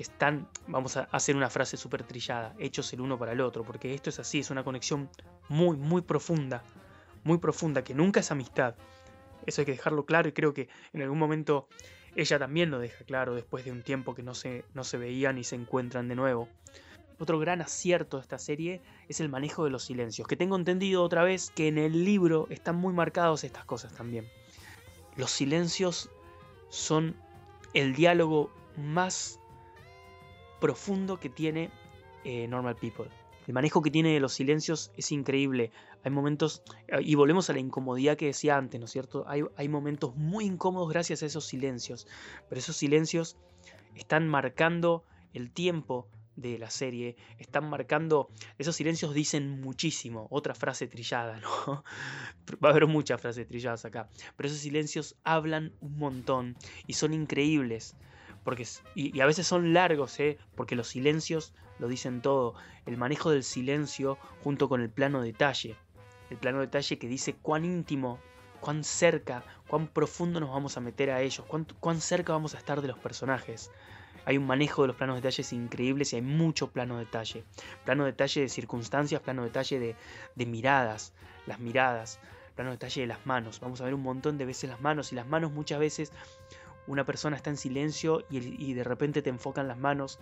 que 0.00 0.04
están, 0.04 0.48
vamos 0.66 0.96
a 0.96 1.02
hacer 1.12 1.36
una 1.36 1.50
frase 1.50 1.76
súper 1.76 2.04
trillada, 2.04 2.54
hechos 2.58 2.90
el 2.94 3.02
uno 3.02 3.18
para 3.18 3.32
el 3.32 3.40
otro, 3.42 3.64
porque 3.64 3.92
esto 3.92 4.08
es 4.08 4.18
así, 4.18 4.38
es 4.38 4.48
una 4.48 4.64
conexión 4.64 5.10
muy, 5.50 5.76
muy 5.76 6.00
profunda, 6.00 6.64
muy 7.22 7.36
profunda, 7.36 7.84
que 7.84 7.92
nunca 7.92 8.20
es 8.20 8.30
amistad. 8.30 8.76
Eso 9.44 9.60
hay 9.60 9.66
que 9.66 9.72
dejarlo 9.72 10.06
claro 10.06 10.30
y 10.30 10.32
creo 10.32 10.54
que 10.54 10.70
en 10.94 11.02
algún 11.02 11.18
momento 11.18 11.68
ella 12.16 12.38
también 12.38 12.70
lo 12.70 12.78
deja 12.78 13.04
claro 13.04 13.34
después 13.34 13.66
de 13.66 13.72
un 13.72 13.82
tiempo 13.82 14.14
que 14.14 14.22
no 14.22 14.32
se, 14.32 14.64
no 14.72 14.84
se 14.84 14.96
veían 14.96 15.36
y 15.36 15.44
se 15.44 15.56
encuentran 15.56 16.08
de 16.08 16.14
nuevo. 16.14 16.48
Otro 17.18 17.38
gran 17.38 17.60
acierto 17.60 18.16
de 18.16 18.22
esta 18.22 18.38
serie 18.38 18.80
es 19.06 19.20
el 19.20 19.28
manejo 19.28 19.64
de 19.64 19.70
los 19.70 19.84
silencios, 19.84 20.26
que 20.26 20.34
tengo 20.34 20.56
entendido 20.56 21.02
otra 21.02 21.24
vez 21.24 21.50
que 21.50 21.68
en 21.68 21.76
el 21.76 22.06
libro 22.06 22.46
están 22.48 22.76
muy 22.76 22.94
marcados 22.94 23.44
estas 23.44 23.66
cosas 23.66 23.92
también. 23.92 24.26
Los 25.16 25.30
silencios 25.30 26.08
son 26.70 27.16
el 27.74 27.94
diálogo 27.94 28.50
más 28.78 29.39
profundo 30.60 31.18
que 31.18 31.28
tiene 31.28 31.70
eh, 32.24 32.46
Normal 32.48 32.76
People. 32.76 33.10
El 33.46 33.54
manejo 33.54 33.82
que 33.82 33.90
tiene 33.90 34.12
de 34.12 34.20
los 34.20 34.34
silencios 34.34 34.92
es 34.96 35.10
increíble. 35.10 35.72
Hay 36.04 36.10
momentos, 36.10 36.62
eh, 36.88 36.98
y 37.00 37.14
volvemos 37.14 37.50
a 37.50 37.52
la 37.52 37.58
incomodidad 37.58 38.16
que 38.16 38.26
decía 38.26 38.56
antes, 38.56 38.78
¿no 38.78 38.84
es 38.84 38.92
cierto? 38.92 39.24
Hay, 39.26 39.42
hay 39.56 39.68
momentos 39.68 40.14
muy 40.14 40.44
incómodos 40.44 40.88
gracias 40.88 41.22
a 41.22 41.26
esos 41.26 41.46
silencios, 41.46 42.06
pero 42.48 42.58
esos 42.58 42.76
silencios 42.76 43.36
están 43.96 44.28
marcando 44.28 45.04
el 45.32 45.50
tiempo 45.50 46.06
de 46.36 46.58
la 46.58 46.70
serie, 46.70 47.16
están 47.38 47.68
marcando, 47.68 48.28
esos 48.58 48.76
silencios 48.76 49.14
dicen 49.14 49.60
muchísimo, 49.60 50.26
otra 50.30 50.54
frase 50.54 50.86
trillada, 50.86 51.40
¿no? 51.66 51.84
Va 52.62 52.68
a 52.68 52.72
haber 52.72 52.86
muchas 52.86 53.20
frases 53.20 53.46
trilladas 53.46 53.84
acá, 53.84 54.08
pero 54.36 54.48
esos 54.48 54.60
silencios 54.60 55.16
hablan 55.24 55.72
un 55.80 55.98
montón 55.98 56.56
y 56.86 56.94
son 56.94 57.14
increíbles 57.14 57.94
porque, 58.44 58.66
y, 58.94 59.20
a 59.20 59.26
veces 59.26 59.46
son 59.46 59.72
largos, 59.72 60.18
¿eh? 60.20 60.38
porque 60.54 60.76
los 60.76 60.88
silencios 60.88 61.52
lo 61.78 61.88
dicen 61.88 62.22
todo. 62.22 62.54
El 62.86 62.96
manejo 62.96 63.30
del 63.30 63.44
silencio 63.44 64.18
junto 64.42 64.68
con 64.68 64.80
el 64.80 64.90
plano 64.90 65.22
detalle. 65.22 65.76
El 66.30 66.36
plano 66.36 66.60
detalle 66.60 66.98
que 66.98 67.08
dice 67.08 67.34
cuán 67.34 67.64
íntimo, 67.64 68.18
cuán 68.60 68.84
cerca, 68.84 69.42
cuán 69.66 69.88
profundo 69.88 70.40
nos 70.40 70.50
vamos 70.50 70.76
a 70.76 70.80
meter 70.80 71.10
a 71.10 71.22
ellos, 71.22 71.44
cuán, 71.46 72.00
cerca 72.00 72.32
vamos 72.32 72.54
a 72.54 72.58
estar 72.58 72.80
de 72.80 72.88
los 72.88 72.98
personajes. 72.98 73.70
Hay 74.26 74.36
un 74.36 74.46
manejo 74.46 74.82
de 74.82 74.88
los 74.88 74.96
planos 74.96 75.16
de 75.16 75.22
detalles 75.22 75.52
increíbles 75.52 76.12
y 76.12 76.16
hay 76.16 76.22
mucho 76.22 76.70
plano 76.70 76.98
detalle. 76.98 77.44
Plano 77.84 78.04
detalle 78.04 78.42
de 78.42 78.48
circunstancias, 78.48 79.22
plano 79.22 79.44
detalle 79.44 79.78
de, 79.78 79.96
de 80.34 80.46
miradas, 80.46 81.14
las 81.46 81.58
miradas, 81.58 82.20
plano 82.54 82.70
detalle 82.72 83.00
de 83.00 83.06
las 83.06 83.24
manos. 83.26 83.60
Vamos 83.60 83.80
a 83.80 83.84
ver 83.84 83.94
un 83.94 84.02
montón 84.02 84.36
de 84.36 84.44
veces 84.44 84.68
las 84.68 84.80
manos 84.80 85.12
y 85.12 85.16
las 85.16 85.26
manos 85.26 85.52
muchas 85.52 85.80
veces 85.80 86.12
una 86.86 87.04
persona 87.04 87.36
está 87.36 87.50
en 87.50 87.56
silencio 87.56 88.24
y, 88.30 88.74
de 88.74 88.84
repente 88.84 89.22
te 89.22 89.30
enfocan 89.30 89.68
las 89.68 89.78
manos 89.78 90.18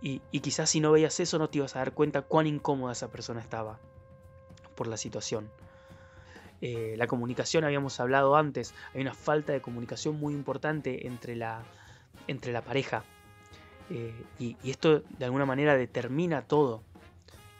y, 0.00 0.20
quizás 0.40 0.70
si 0.70 0.80
no 0.80 0.92
veías 0.92 1.20
eso 1.20 1.38
no 1.38 1.48
te 1.48 1.58
ibas 1.58 1.76
a 1.76 1.80
dar 1.80 1.92
cuenta 1.92 2.22
cuán 2.22 2.46
incómoda 2.46 2.92
esa 2.92 3.10
persona 3.10 3.40
estaba 3.40 3.78
por 4.74 4.88
la 4.88 4.96
situación. 4.96 5.48
Eh, 6.60 6.94
la 6.96 7.06
comunicación, 7.06 7.64
habíamos 7.64 7.98
hablado 8.00 8.36
antes, 8.36 8.74
hay 8.94 9.00
una 9.00 9.14
falta 9.14 9.52
de 9.52 9.60
comunicación 9.60 10.18
muy 10.18 10.32
importante 10.32 11.06
entre 11.06 11.36
la, 11.36 11.62
entre 12.28 12.52
la 12.52 12.62
pareja. 12.62 13.04
Eh, 13.90 14.14
y, 14.38 14.56
esto 14.64 15.02
de 15.18 15.24
alguna 15.24 15.44
manera 15.44 15.76
determina 15.76 16.42
todo. 16.42 16.82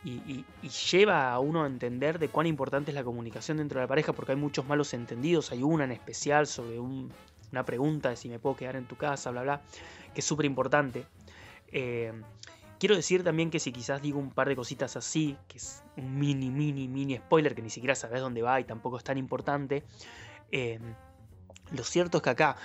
Y, 0.05 0.45
lleva 0.91 1.33
a 1.33 1.39
uno 1.39 1.63
a 1.63 1.67
entender 1.67 2.19
de 2.19 2.29
cuán 2.29 2.47
importante 2.47 2.91
es 2.91 2.95
la 2.95 3.05
comunicación 3.05 3.59
dentro 3.59 3.79
de 3.79 3.85
la 3.85 3.89
pareja, 3.89 4.13
porque 4.13 4.33
hay 4.33 4.39
muchos 4.39 4.67
malos 4.67 4.95
entendidos. 4.95 5.53
Hay 5.53 5.63
una 5.63 5.85
en 5.85 5.93
especial 5.93 6.47
sobre 6.47 6.81
un, 6.81 7.13
una 7.53 7.65
pregunta 7.65 8.09
de 8.09 8.17
si 8.17 8.29
me 8.29 8.39
puedo 8.39 8.57
quedar 8.57 8.77
en 8.77 8.87
tu 8.87 8.97
casa, 8.97 9.31
bla, 9.31 9.43
bla, 9.43 9.63
que 10.15 10.21
es 10.21 10.25
súper 10.25 10.47
importante. 10.47 11.07
Eh, 11.69 12.13
quiero 12.79 12.97
decir 12.97 13.23
también 13.23 13.51
que 13.51 13.61
si 13.61 13.73
quizás 13.73 14.03
digo 14.03 14.19
un 14.19 14.31
par 14.31 14.49
de 14.49 14.57
cositas 14.57 14.97
así, 14.97 15.37
que 15.47 15.59
es 15.59 15.85
un 15.97 16.19
mini, 16.19 16.51
mini, 16.51 16.89
mini 16.89 17.17
spoiler, 17.19 17.55
que 17.55 17.63
ni 17.63 17.71
siquiera 17.71 17.95
sabes 17.95 18.21
dónde 18.21 18.43
va 18.43 18.59
y 18.59 18.65
tampoco 18.65 18.97
es 18.97 19.05
tan 19.05 19.19
importante, 19.19 19.85
eh, 20.51 20.81
lo 21.71 21.85
cierto 21.85 22.19
es 22.19 22.23
que 22.23 22.31
acá, 22.31 22.57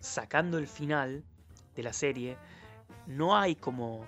sacando 0.00 0.58
el 0.58 0.66
final 0.66 1.24
de 1.74 1.82
la 1.82 1.92
serie, 1.92 2.36
no 3.06 3.36
hay 3.36 3.54
como 3.54 4.06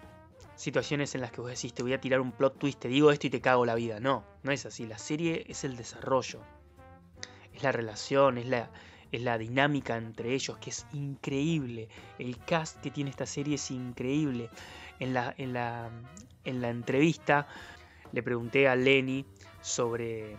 situaciones 0.56 1.14
en 1.14 1.20
las 1.20 1.30
que 1.30 1.40
vos 1.40 1.50
decís, 1.50 1.72
te 1.72 1.82
voy 1.82 1.92
a 1.92 2.00
tirar 2.00 2.20
un 2.20 2.32
plot 2.32 2.58
twist, 2.58 2.80
te 2.80 2.88
digo 2.88 3.10
esto 3.10 3.26
y 3.26 3.30
te 3.30 3.40
cago 3.40 3.64
la 3.64 3.74
vida. 3.74 4.00
No, 4.00 4.24
no 4.42 4.52
es 4.52 4.66
así. 4.66 4.86
La 4.86 4.98
serie 4.98 5.44
es 5.48 5.64
el 5.64 5.76
desarrollo, 5.76 6.40
es 7.52 7.62
la 7.62 7.72
relación, 7.72 8.38
es 8.38 8.46
la, 8.46 8.70
es 9.12 9.22
la 9.22 9.38
dinámica 9.38 9.96
entre 9.96 10.34
ellos, 10.34 10.56
que 10.58 10.70
es 10.70 10.86
increíble. 10.92 11.88
El 12.18 12.38
cast 12.38 12.80
que 12.80 12.90
tiene 12.90 13.10
esta 13.10 13.26
serie 13.26 13.56
es 13.56 13.70
increíble. 13.70 14.50
En 14.98 15.14
la, 15.14 15.34
en 15.36 15.52
la, 15.52 15.90
en 16.44 16.60
la 16.60 16.70
entrevista 16.70 17.46
le 18.12 18.22
pregunté 18.22 18.68
a 18.68 18.76
Lenny 18.76 19.24
sobre, 19.60 20.36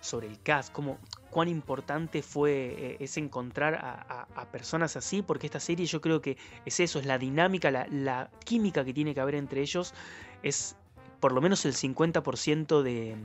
sobre 0.00 0.28
el 0.28 0.40
cast, 0.40 0.72
cómo, 0.72 0.98
cuán 1.30 1.48
importante 1.48 2.22
fue 2.22 2.74
eh, 2.78 2.96
es 3.00 3.16
encontrar 3.16 3.74
a, 3.74 4.46
personas 4.52 4.96
así, 4.96 5.22
porque 5.22 5.46
esta 5.46 5.60
serie 5.60 5.86
yo 5.86 6.00
creo 6.00 6.20
que 6.20 6.36
es 6.64 6.80
eso, 6.80 6.98
es 6.98 7.06
la 7.06 7.18
dinámica, 7.18 7.70
la, 7.70 7.86
la 7.90 8.30
química 8.44 8.84
que 8.84 8.94
tiene 8.94 9.14
que 9.14 9.20
haber 9.20 9.34
entre 9.34 9.60
ellos, 9.60 9.92
es 10.42 10.76
por 11.20 11.32
lo 11.32 11.40
menos 11.40 11.64
el 11.64 11.74
50% 11.74 12.82
de, 12.82 13.16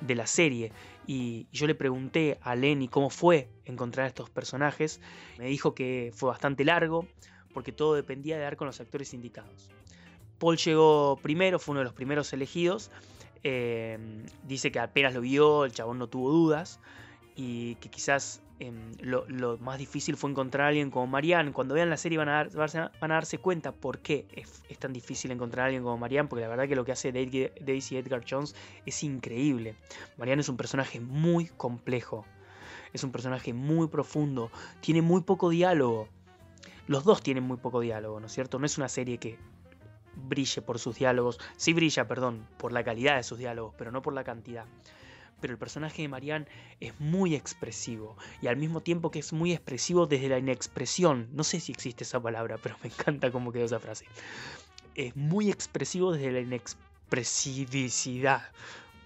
de 0.00 0.14
la 0.14 0.26
serie. 0.26 0.72
Y 1.06 1.46
yo 1.52 1.66
le 1.66 1.74
pregunté 1.74 2.38
a 2.42 2.54
Lenny 2.54 2.88
cómo 2.88 3.10
fue 3.10 3.48
encontrar 3.64 4.04
a 4.04 4.08
estos 4.08 4.30
personajes. 4.30 5.00
Me 5.38 5.46
dijo 5.46 5.74
que 5.74 6.12
fue 6.14 6.28
bastante 6.28 6.64
largo, 6.64 7.06
porque 7.52 7.72
todo 7.72 7.94
dependía 7.94 8.36
de 8.36 8.42
dar 8.42 8.56
con 8.56 8.66
los 8.66 8.80
actores 8.80 9.14
indicados. 9.14 9.70
Paul 10.38 10.56
llegó 10.56 11.18
primero, 11.22 11.58
fue 11.58 11.72
uno 11.72 11.80
de 11.80 11.84
los 11.84 11.94
primeros 11.94 12.32
elegidos. 12.32 12.90
Eh, 13.42 13.98
dice 14.44 14.70
que 14.70 14.78
apenas 14.78 15.14
lo 15.14 15.20
vio, 15.20 15.64
el 15.64 15.72
chabón 15.72 15.98
no 15.98 16.08
tuvo 16.08 16.30
dudas 16.30 16.80
y 17.36 17.76
que 17.76 17.88
quizás 17.88 18.42
em, 18.60 18.92
lo, 19.00 19.58
más 19.58 19.78
difícil 19.78 20.16
fue 20.16 20.30
encontrar 20.30 20.66
a 20.66 20.68
alguien 20.68 20.90
como 20.90 21.06
Marianne. 21.06 21.52
Cuando 21.52 21.74
vean 21.74 21.90
la 21.90 21.96
serie 21.96 22.18
van 22.18 22.28
a, 22.28 22.44
van 22.44 23.10
a 23.10 23.14
darse 23.14 23.38
cuenta 23.38 23.72
por 23.72 23.98
qué 23.98 24.26
es, 24.32 24.78
tan 24.78 24.92
difícil 24.92 25.30
encontrar 25.30 25.64
a 25.64 25.66
alguien 25.66 25.82
como 25.82 25.98
Marianne, 25.98 26.28
porque 26.28 26.42
la 26.42 26.48
verdad 26.48 26.68
que 26.68 26.76
lo 26.76 26.84
que 26.84 26.92
hace 26.92 27.12
Daisy 27.12 27.96
Edgar 27.96 28.24
Jones 28.28 28.54
es 28.86 29.02
increíble. 29.02 29.74
Marianne 30.16 30.42
es 30.42 30.48
un 30.48 30.56
personaje 30.56 31.00
muy 31.00 31.46
complejo, 31.46 32.24
es 32.92 33.02
un 33.02 33.12
personaje 33.12 33.52
muy 33.52 33.88
profundo, 33.88 34.50
tiene 34.80 35.02
muy 35.02 35.22
poco 35.22 35.50
diálogo. 35.50 36.08
Los 36.86 37.04
dos 37.04 37.22
tienen 37.22 37.44
muy 37.44 37.56
poco 37.56 37.80
diálogo, 37.80 38.20
¿no 38.20 38.26
es 38.26 38.32
cierto? 38.32 38.58
No 38.58 38.66
es 38.66 38.78
una 38.78 38.88
serie 38.88 39.18
que 39.18 39.38
brille 40.14 40.62
por 40.62 40.78
sus 40.78 40.96
diálogos, 40.96 41.38
sí 41.56 41.72
brilla, 41.72 42.06
perdón, 42.06 42.46
por 42.56 42.72
la 42.72 42.84
calidad 42.84 43.16
de 43.16 43.22
sus 43.22 43.38
diálogos, 43.38 43.74
pero 43.76 43.90
no 43.90 44.02
por 44.02 44.12
la 44.12 44.24
cantidad 44.24 44.66
pero 45.40 45.52
el 45.52 45.58
personaje 45.58 46.02
de 46.02 46.08
Marianne 46.08 46.46
es 46.80 46.98
muy 47.00 47.34
expresivo 47.34 48.16
y 48.42 48.48
al 48.48 48.56
mismo 48.56 48.80
tiempo 48.80 49.10
que 49.10 49.20
es 49.20 49.32
muy 49.32 49.52
expresivo 49.52 50.06
desde 50.06 50.28
la 50.28 50.38
inexpresión. 50.38 51.28
No 51.32 51.44
sé 51.44 51.60
si 51.60 51.72
existe 51.72 52.04
esa 52.04 52.20
palabra, 52.20 52.58
pero 52.62 52.76
me 52.82 52.90
encanta 52.90 53.30
cómo 53.30 53.52
quedó 53.52 53.64
esa 53.64 53.80
frase. 53.80 54.06
Es 54.94 55.16
muy 55.16 55.50
expresivo 55.50 56.12
desde 56.12 56.32
la 56.32 56.40
inexpresividad, 56.40 58.42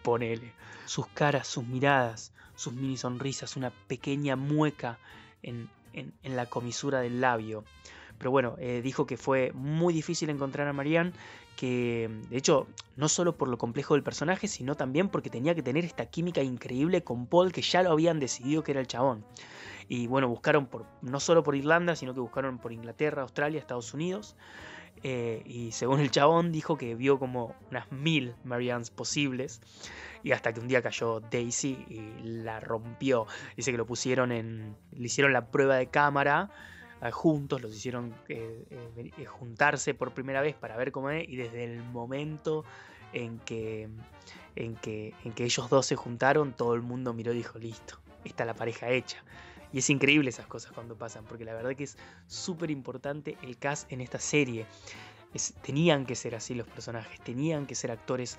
ponele. 0.03 0.53
Sus 0.87 1.07
caras, 1.09 1.47
sus 1.47 1.67
miradas, 1.67 2.33
sus 2.57 2.73
mini 2.73 2.97
sonrisas, 2.97 3.57
una 3.57 3.71
pequeña 3.71 4.37
mueca 4.37 4.99
en, 5.43 5.69
en 5.93 6.37
la 6.37 6.47
comisura 6.47 7.01
del 7.01 7.21
labio. 7.21 7.65
Pero 8.19 8.31
bueno, 8.31 8.57
eh, 8.59 8.81
dijo 8.83 9.07
que 9.07 9.17
fue 9.17 9.53
muy 9.53 9.93
difícil 9.93 10.31
encontrar 10.31 10.69
a 10.69 10.73
Marianne, 10.73 11.13
que 11.57 12.11
de 12.31 12.37
hecho 12.37 12.67
no 12.97 13.09
solo 13.09 13.37
por 13.37 13.49
lo 13.49 13.59
complejo 13.59 13.95
del 13.95 14.03
personaje, 14.03 14.49
sino 14.49 14.77
también 14.77 15.09
porque 15.09 15.31
tenía 15.31 15.55
que 15.55 15.63
tener 15.63 15.85
esta 15.85 16.07
química 16.07 16.43
increíble 16.43 17.03
con 17.03 17.27
Paul, 17.27 17.53
que 17.53 17.63
ya 17.63 17.83
lo 17.83 17.93
habían 17.93 18.21
decidido 18.21 18.63
que 18.63 18.73
era 18.73 18.81
el 18.81 18.87
chabón. 18.87 19.25
Y 19.89 20.07
bueno, 20.07 20.29
buscaron 20.29 20.67
por, 20.67 20.87
no 21.03 21.21
solo 21.21 21.43
por 21.43 21.57
Irlanda, 21.57 21.97
sino 21.97 22.15
que 22.15 22.21
buscaron 22.21 22.59
por 22.59 22.73
Inglaterra, 22.73 23.23
Australia, 23.23 23.59
Estados 23.59 23.93
Unidos. 23.93 24.37
Eh, 25.03 25.43
y 25.45 25.73
según 25.73 26.01
el 26.01 26.11
chabón 26.11 26.51
dijo 26.51 26.79
que 26.79 26.95
vio 26.95 27.19
como 27.19 27.55
unas 27.71 27.91
mil 27.93 28.35
Mariannes 28.45 28.91
posibles. 28.91 29.61
Y 30.23 30.33
hasta 30.33 30.55
que 30.55 30.61
un 30.61 30.69
día 30.69 30.81
cayó 30.81 31.21
Daisy 31.21 31.85
y 31.91 32.23
la 32.23 32.61
rompió. 32.61 33.27
Dice 33.57 33.73
que 33.73 33.77
lo 33.77 33.85
pusieron 33.85 34.33
en. 34.33 34.77
Le 34.93 35.07
hicieron 35.07 35.35
la 35.35 35.51
prueba 35.51 35.77
de 35.77 35.89
cámara 35.89 36.51
juntos, 37.13 37.61
los 37.61 37.75
hicieron 37.75 38.15
eh, 38.29 38.65
eh, 38.71 39.11
eh, 39.19 39.25
juntarse 39.25 39.95
por 39.95 40.13
primera 40.13 40.41
vez 40.41 40.55
para 40.55 40.77
ver 40.77 40.93
cómo 40.93 41.11
es 41.11 41.29
y 41.29 41.37
desde 41.37 41.65
el 41.65 41.83
momento 41.83 42.65
en 43.13 43.39
que, 43.41 43.89
en, 44.57 44.77
que, 44.77 45.15
en 45.25 45.33
que 45.33 45.45
ellos 45.45 45.69
dos 45.69 45.87
se 45.87 45.97
juntaron, 45.97 46.53
todo 46.53 46.75
el 46.75 46.83
mundo 46.83 47.13
miró 47.13 47.33
y 47.33 47.37
dijo, 47.37 47.59
listo, 47.59 47.99
está 48.25 48.45
la 48.45 48.55
pareja 48.55 48.91
hecha. 48.91 49.23
Y 49.73 49.79
es 49.79 49.91
increíble 49.91 50.31
esas 50.31 50.47
cosas 50.47 50.73
cuando 50.73 50.97
pasan, 50.97 51.25
porque 51.25 51.45
la 51.45 51.53
verdad 51.53 51.75
que 51.75 51.85
es 51.85 51.99
súper 52.27 52.71
importante 52.71 53.37
el 53.43 53.59
cast 53.59 53.91
en 53.93 54.01
esta 54.01 54.21
serie. 54.21 54.67
tenían 55.63 56.07
que 56.07 56.15
ser 56.15 56.35
así 56.37 56.55
los 56.55 56.69
personajes, 56.69 57.21
tenían 57.21 57.67
que 57.67 57.75
ser 57.75 57.91
actores 57.91 58.39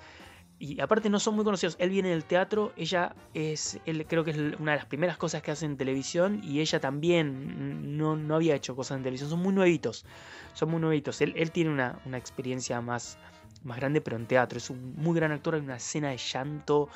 y 0.58 0.80
aparte 0.80 1.10
no 1.10 1.20
son 1.20 1.34
muy 1.36 1.44
conocidos. 1.44 1.76
Él 1.78 1.90
viene 1.90 2.10
del 2.10 2.24
teatro, 2.24 2.72
ella 2.76 3.14
es, 3.34 3.78
él 3.84 4.06
creo 4.06 4.24
que 4.24 4.30
es 4.30 4.36
una 4.36 4.72
de 4.72 4.78
las 4.78 4.86
primeras 4.86 5.18
cosas 5.18 5.42
que 5.42 5.50
hace 5.50 5.66
en 5.66 5.76
televisión 5.76 6.40
y 6.42 6.60
ella 6.60 6.80
también 6.80 7.96
no, 7.98 8.16
no 8.16 8.36
había 8.36 8.54
hecho 8.54 8.74
cosas 8.74 8.96
en 8.96 9.02
televisión, 9.02 9.28
son 9.28 9.40
muy 9.40 9.52
nuevitos, 9.52 10.06
son 10.54 10.70
muy 10.70 10.80
nuevitos. 10.80 11.20
Él, 11.20 11.34
él 11.36 11.50
tiene 11.50 11.70
una, 11.70 12.00
una, 12.06 12.16
experiencia 12.16 12.80
más, 12.80 13.18
más 13.64 13.76
grande, 13.76 14.00
pero 14.00 14.16
en 14.16 14.26
teatro, 14.26 14.58
es 14.58 14.70
un 14.70 14.94
muy 14.96 15.14
gran 15.14 15.32
actor, 15.32 15.56
hay 15.56 15.60
una 15.60 15.76
escena 15.76 16.10
de 16.10 16.16
llanto, 16.16 16.88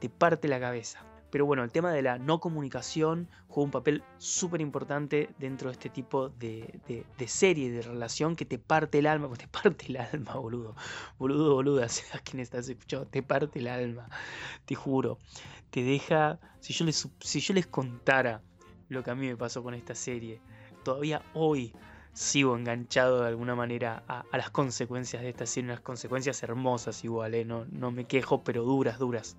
te 0.00 0.08
parte 0.08 0.48
la 0.48 0.58
cabeza. 0.58 1.00
Pero 1.30 1.44
bueno, 1.44 1.64
el 1.64 1.72
tema 1.72 1.92
de 1.92 2.02
la 2.02 2.18
no 2.18 2.40
comunicación 2.40 3.28
juega 3.48 3.64
un 3.64 3.70
papel 3.70 4.04
súper 4.18 4.60
importante 4.60 5.30
dentro 5.38 5.68
de 5.68 5.72
este 5.72 5.88
tipo 5.88 6.28
de, 6.28 7.04
serie, 7.26 7.70
de 7.70 7.82
relación 7.82 8.36
que 8.36 8.44
te 8.44 8.58
parte 8.58 8.98
el 8.98 9.06
alma, 9.06 9.28
te 9.36 9.48
parte 9.48 9.86
el 9.88 9.96
alma, 9.96 10.34
boludo. 10.34 10.76
Boludo, 11.18 11.54
boluda, 11.54 11.88
sea 11.88 12.20
quien 12.20 12.40
estás 12.40 12.68
escuchando, 12.68 13.06
te 13.06 13.22
parte 13.22 13.58
el 13.58 13.68
alma, 13.68 14.08
te 14.64 14.74
juro. 14.74 15.18
Te 15.70 15.82
deja, 15.82 16.38
si 16.60 16.72
yo 16.72 16.84
les, 16.84 17.08
si 17.20 17.40
yo 17.40 17.54
les 17.54 17.66
contara 17.66 18.42
lo 18.88 19.02
que 19.02 19.10
a 19.10 19.14
mí 19.14 19.26
me 19.26 19.36
pasó 19.36 19.62
con 19.62 19.74
esta 19.74 19.94
serie, 19.94 20.40
todavía 20.84 21.22
hoy 21.34 21.74
sigo 22.12 22.56
enganchado 22.56 23.20
de 23.20 23.28
alguna 23.28 23.54
manera 23.54 24.04
a, 24.08 24.24
las 24.32 24.50
consecuencias 24.50 25.22
de 25.22 25.28
esta 25.28 25.44
serie, 25.44 25.70
unas 25.70 25.80
consecuencias 25.80 26.42
hermosas 26.42 27.04
igual, 27.04 27.34
¿eh? 27.34 27.44
no, 27.44 27.66
no 27.66 27.90
me 27.90 28.04
quejo, 28.04 28.42
pero 28.42 28.62
duras, 28.62 28.98
duras. 28.98 29.36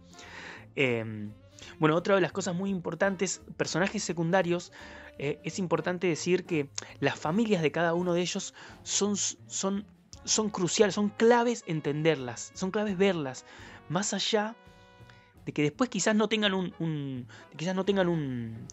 Eh, 0.76 1.32
bueno, 1.80 1.96
otra 1.96 2.16
de 2.16 2.22
las 2.22 2.32
cosas 2.32 2.56
muy 2.56 2.70
importantes, 2.70 3.42
personajes 3.58 4.04
secundarios, 4.04 4.72
eh, 5.20 5.40
es 5.44 5.60
importante 5.60 6.08
decir 6.08 6.46
que 6.46 6.70
las 7.00 7.18
familias 7.20 7.62
de 7.62 7.72
cada 7.72 7.94
uno 7.94 8.14
de 8.14 8.22
ellos 8.22 8.54
son, 8.84 9.16
son, 9.18 9.86
son 10.24 10.50
cruciales, 10.50 10.96
son 10.96 11.10
claves 11.10 11.64
entenderlas, 11.68 12.52
son 12.54 12.72
claves 12.72 12.98
verlas, 12.98 13.46
más 13.90 14.14
allá 14.14 14.56
de 15.46 15.54
que 15.54 15.64
después 15.64 15.90
quizás 15.90 16.16
no 16.16 16.28
tengan 16.28 16.54
un, 16.54 17.28
quizás 17.56 17.74
no 17.74 17.86
tengan 17.86 18.10
un, 18.10 18.68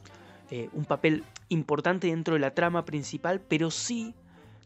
eh, 0.50 0.69
un 0.73 0.85
papel 0.85 1.25
importante 1.49 2.09
dentro 2.09 2.35
de 2.35 2.41
la 2.41 2.53
trama 2.53 2.85
principal, 2.85 3.41
pero 3.41 3.71
sí 3.71 4.14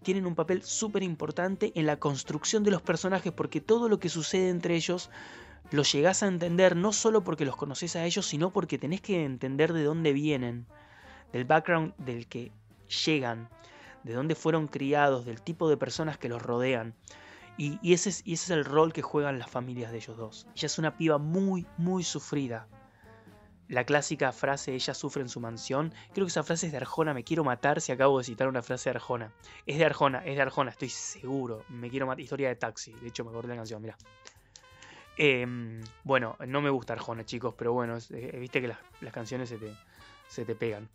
tienen 0.02 0.26
un 0.26 0.34
papel 0.34 0.62
súper 0.62 1.02
importante 1.02 1.72
en 1.74 1.86
la 1.86 1.98
construcción 1.98 2.64
de 2.64 2.70
los 2.70 2.82
personajes, 2.82 3.32
porque 3.32 3.60
todo 3.60 3.88
lo 3.88 3.98
que 3.98 4.08
sucede 4.08 4.48
entre 4.48 4.74
ellos 4.74 5.10
lo 5.70 5.82
llegás 5.82 6.22
a 6.22 6.28
entender 6.28 6.76
no 6.76 6.92
solo 6.92 7.22
porque 7.22 7.44
los 7.44 7.56
conoces 7.56 7.96
a 7.96 8.04
ellos, 8.04 8.26
sino 8.26 8.50
porque 8.50 8.78
tenés 8.78 9.00
que 9.00 9.24
entender 9.24 9.72
de 9.72 9.84
dónde 9.84 10.12
vienen, 10.12 10.66
del 11.32 11.44
background 11.44 11.94
del 11.98 12.26
que 12.26 12.50
llegan, 13.04 13.48
de 14.02 14.14
dónde 14.14 14.34
fueron 14.34 14.68
criados, 14.68 15.26
del 15.26 15.42
tipo 15.42 15.68
de 15.68 15.76
personas 15.76 16.16
que 16.16 16.28
los 16.28 16.40
rodean. 16.40 16.94
Y, 17.58 17.92
ese, 17.92 18.10
es, 18.10 18.50
el 18.50 18.64
rol 18.64 18.92
que 18.92 19.02
juegan 19.02 19.40
las 19.40 19.50
familias 19.50 19.90
de 19.90 19.98
ellos 19.98 20.16
dos. 20.16 20.46
Ella 20.54 20.66
es 20.66 20.78
una 20.78 20.96
piba 20.96 21.18
muy, 21.18 21.66
muy 21.76 22.04
sufrida. 22.04 22.68
La 23.66 23.84
clásica 23.84 24.30
frase 24.32 24.74
ella 24.74 24.94
sufre 24.94 25.22
en 25.22 25.28
su 25.28 25.40
mansión, 25.40 25.92
creo 26.14 26.24
que 26.24 26.30
esa 26.30 26.44
frase 26.44 26.66
es 26.66 26.72
de 26.72 26.78
Arjona, 26.78 27.12
me 27.12 27.24
quiero 27.24 27.44
matar 27.44 27.82
si 27.82 27.92
acabo 27.92 28.16
de 28.16 28.24
citar 28.24 28.48
una 28.48 28.62
frase 28.62 28.88
de 28.88 28.96
Arjona. 28.96 29.32
Es 29.66 29.76
de 29.76 29.84
Arjona, 29.84 30.24
es 30.24 30.36
de 30.36 30.40
Arjona, 30.42 30.70
estoy 30.70 30.88
seguro. 30.88 31.64
Me 31.68 31.90
quiero 31.90 32.06
matar. 32.06 32.20
Historia 32.20 32.48
de 32.48 32.54
taxi, 32.54 32.92
de 32.92 33.08
hecho 33.08 33.24
me 33.24 33.30
acordé 33.30 33.48
la 33.48 33.56
canción, 33.56 33.82
mira. 33.82 33.98
Em, 35.18 35.80
bueno, 36.04 36.36
no 36.46 36.62
me 36.62 36.70
gusta 36.70 36.94
Arjona, 36.94 37.24
chicos, 37.24 37.54
pero 37.58 37.72
bueno, 37.72 37.98
eh, 38.10 38.36
viste 38.38 38.60
que 38.60 38.68
las, 38.68 39.12
canciones 39.12 39.48
se 39.48 39.58
te, 39.58 39.74
se 40.28 40.44
te 40.44 40.54
pegan. 40.54 40.88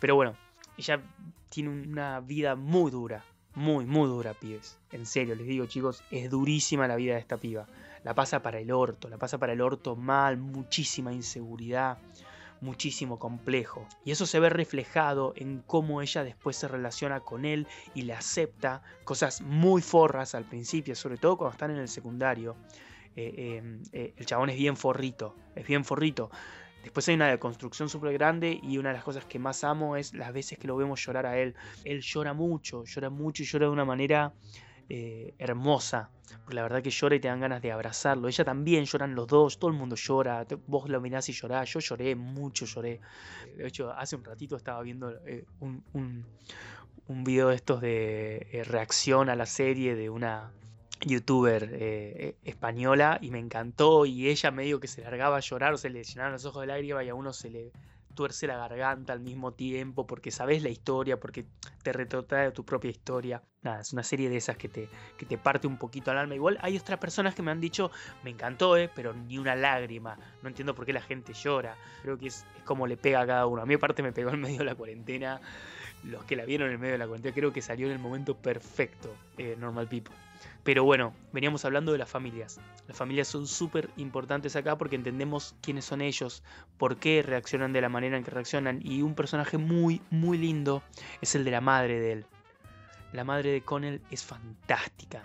Pero 0.00 0.14
bueno, 0.16 0.34
ella 0.76 1.00
tiene 1.48 1.70
una 1.70 2.20
vida 2.20 2.56
muy 2.56 2.90
dura, 2.90 3.22
muy, 3.54 3.84
muy 3.84 4.08
dura, 4.08 4.34
pibes. 4.34 4.78
En 4.90 5.06
serio, 5.06 5.34
les 5.34 5.46
digo, 5.46 5.66
chicos, 5.66 6.02
es 6.10 6.30
durísima 6.30 6.88
la 6.88 6.96
vida 6.96 7.14
de 7.14 7.20
esta 7.20 7.36
piba 7.36 7.66
la 8.06 8.14
pasa 8.14 8.40
para 8.40 8.60
el 8.60 8.70
orto, 8.70 9.08
la 9.08 9.18
pasa 9.18 9.36
para 9.36 9.52
el 9.52 9.60
orto 9.60 9.96
mal, 9.96 10.36
muchísima 10.36 11.12
inseguridad, 11.12 11.98
muchísimo 12.60 13.18
complejo. 13.18 13.84
Y 14.04 14.12
eso 14.12 14.26
se 14.26 14.38
ve 14.38 14.48
reflejado 14.48 15.32
en 15.34 15.60
cómo 15.66 16.00
ella 16.00 16.22
después 16.22 16.54
se 16.54 16.68
relaciona 16.68 17.18
con 17.18 17.44
él 17.44 17.66
y 17.94 18.02
le 18.02 18.12
acepta 18.12 18.80
cosas 19.02 19.40
muy 19.40 19.82
forras 19.82 20.36
al 20.36 20.44
principio, 20.44 20.94
sobre 20.94 21.16
todo 21.16 21.36
cuando 21.36 21.54
están 21.54 21.72
en 21.72 21.78
el 21.78 21.88
secundario. 21.88 22.54
Eh, 23.16 23.34
eh, 23.36 23.80
eh, 23.92 24.14
el 24.16 24.26
chabón 24.26 24.50
es 24.50 24.56
bien 24.56 24.76
forrito, 24.76 25.34
es 25.54 25.66
bien 25.66 25.84
forrito. 25.84 26.30
Después 26.86 27.08
hay 27.08 27.16
una 27.16 27.28
deconstrucción 27.28 27.88
súper 27.88 28.12
grande 28.12 28.60
y 28.62 28.78
una 28.78 28.90
de 28.90 28.94
las 28.94 29.02
cosas 29.02 29.24
que 29.24 29.40
más 29.40 29.64
amo 29.64 29.96
es 29.96 30.14
las 30.14 30.32
veces 30.32 30.56
que 30.56 30.68
lo 30.68 30.76
vemos 30.76 31.04
llorar 31.04 31.26
a 31.26 31.36
él. 31.36 31.56
Él 31.82 32.00
llora 32.00 32.32
mucho, 32.32 32.84
llora 32.84 33.10
mucho 33.10 33.42
y 33.42 33.46
llora 33.46 33.66
de 33.66 33.72
una 33.72 33.84
manera 33.84 34.32
eh, 34.88 35.34
hermosa. 35.38 36.10
Porque 36.44 36.54
la 36.54 36.62
verdad 36.62 36.82
que 36.82 36.90
llora 36.90 37.16
y 37.16 37.20
te 37.20 37.26
dan 37.26 37.40
ganas 37.40 37.60
de 37.60 37.72
abrazarlo. 37.72 38.28
Ella 38.28 38.44
también 38.44 38.84
lloran 38.84 39.16
los 39.16 39.26
dos, 39.26 39.58
todo 39.58 39.68
el 39.68 39.76
mundo 39.76 39.96
llora. 39.96 40.46
Vos 40.68 40.88
lo 40.88 41.00
mirás 41.00 41.28
y 41.28 41.32
llorás. 41.32 41.72
Yo 41.72 41.80
lloré, 41.80 42.14
mucho 42.14 42.66
lloré. 42.66 43.00
De 43.56 43.66
hecho, 43.66 43.90
hace 43.90 44.14
un 44.14 44.22
ratito 44.22 44.54
estaba 44.54 44.80
viendo 44.82 45.10
eh, 45.26 45.44
un, 45.58 45.82
un, 45.92 47.24
video 47.24 47.48
de 47.48 47.56
estos 47.56 47.80
de 47.80 48.62
reacción 48.68 49.28
a 49.28 49.34
la 49.34 49.46
serie 49.46 49.96
de 49.96 50.08
una 50.08 50.52
youtuber 51.00 52.36
española 52.44 53.18
y 53.20 53.30
me 53.30 53.38
encantó 53.38 54.06
y 54.06 54.28
ella 54.28 54.50
medio 54.50 54.80
que 54.80 54.88
se 54.88 55.02
largaba 55.02 55.36
a 55.36 55.40
llorar 55.40 55.76
se 55.78 55.90
le 55.90 56.02
llenaron 56.04 56.32
los 56.32 56.44
ojos 56.46 56.62
de 56.62 56.68
lágrimas 56.68 57.04
y 57.04 57.08
a 57.08 57.14
uno 57.14 57.32
se 57.32 57.50
le 57.50 57.72
tuerce 58.16 58.48
la 58.48 58.56
garganta 58.56 59.12
al 59.12 59.20
mismo 59.20 59.52
tiempo, 59.52 60.08
porque 60.08 60.32
sabes 60.32 60.64
la 60.64 60.70
historia, 60.70 61.20
porque 61.20 61.44
te 61.84 61.92
retrotrae 61.92 62.50
tu 62.50 62.64
propia 62.64 62.90
historia. 62.90 63.42
Nada, 63.62 63.80
es 63.80 63.92
una 63.92 64.02
serie 64.02 64.28
de 64.28 64.38
esas 64.38 64.56
que 64.56 64.68
te, 64.68 64.88
que 65.16 65.26
te 65.26 65.38
parte 65.38 65.68
un 65.68 65.76
poquito 65.76 66.10
al 66.10 66.18
alma. 66.18 66.34
Igual 66.34 66.58
hay 66.62 66.76
otras 66.76 66.98
personas 66.98 67.36
que 67.36 67.42
me 67.42 67.52
han 67.52 67.60
dicho, 67.60 67.92
me 68.24 68.30
encantó, 68.30 68.76
eh, 68.76 68.90
pero 68.92 69.12
ni 69.12 69.38
una 69.38 69.54
lágrima. 69.54 70.18
No 70.42 70.48
entiendo 70.48 70.74
por 70.74 70.86
qué 70.86 70.92
la 70.92 71.02
gente 71.02 71.34
llora. 71.34 71.76
Creo 72.02 72.18
que 72.18 72.28
es, 72.28 72.44
como 72.64 72.88
le 72.88 72.96
pega 72.96 73.20
a 73.20 73.26
cada 73.26 73.46
uno. 73.46 73.62
A 73.62 73.66
mí 73.66 73.74
aparte 73.74 74.02
me 74.02 74.12
pegó 74.12 74.30
en 74.30 74.40
medio 74.40 74.58
de 74.58 74.64
la 74.64 74.74
cuarentena. 74.74 75.40
Los 76.02 76.24
que 76.24 76.36
la 76.36 76.44
vieron 76.44 76.70
en 76.70 76.80
medio 76.80 76.92
de 76.92 76.98
la 76.98 77.06
cuarentena, 77.06 77.34
creo 77.34 77.52
que 77.52 77.62
salió 77.62 77.86
en 77.86 77.92
el 77.92 77.98
momento 77.98 78.36
perfecto, 78.36 79.14
eh, 79.36 79.56
Normal 79.58 79.88
People. 79.88 80.25
Pero 80.66 80.82
bueno, 80.82 81.14
veníamos 81.32 81.64
hablando 81.64 81.92
de 81.92 81.98
las 81.98 82.10
familias. 82.10 82.58
Las 82.88 82.96
familias 82.96 83.28
son 83.28 83.46
súper 83.46 83.88
importantes 83.96 84.56
acá 84.56 84.76
porque 84.76 84.96
entendemos 84.96 85.54
quiénes 85.62 85.84
son 85.84 86.00
ellos, 86.00 86.42
por 86.76 86.96
qué 86.96 87.22
reaccionan 87.22 87.72
de 87.72 87.80
la 87.80 87.88
manera 87.88 88.16
en 88.16 88.24
que 88.24 88.32
reaccionan. 88.32 88.80
Y 88.82 89.02
un 89.02 89.14
personaje 89.14 89.58
muy, 89.58 90.02
muy 90.10 90.38
lindo 90.38 90.82
es 91.20 91.36
el 91.36 91.44
de 91.44 91.52
la 91.52 91.60
madre 91.60 92.00
de 92.00 92.12
él. 92.12 92.26
La 93.12 93.22
madre 93.22 93.52
de 93.52 93.60
Connell 93.60 94.02
es 94.10 94.24
fantástica. 94.24 95.22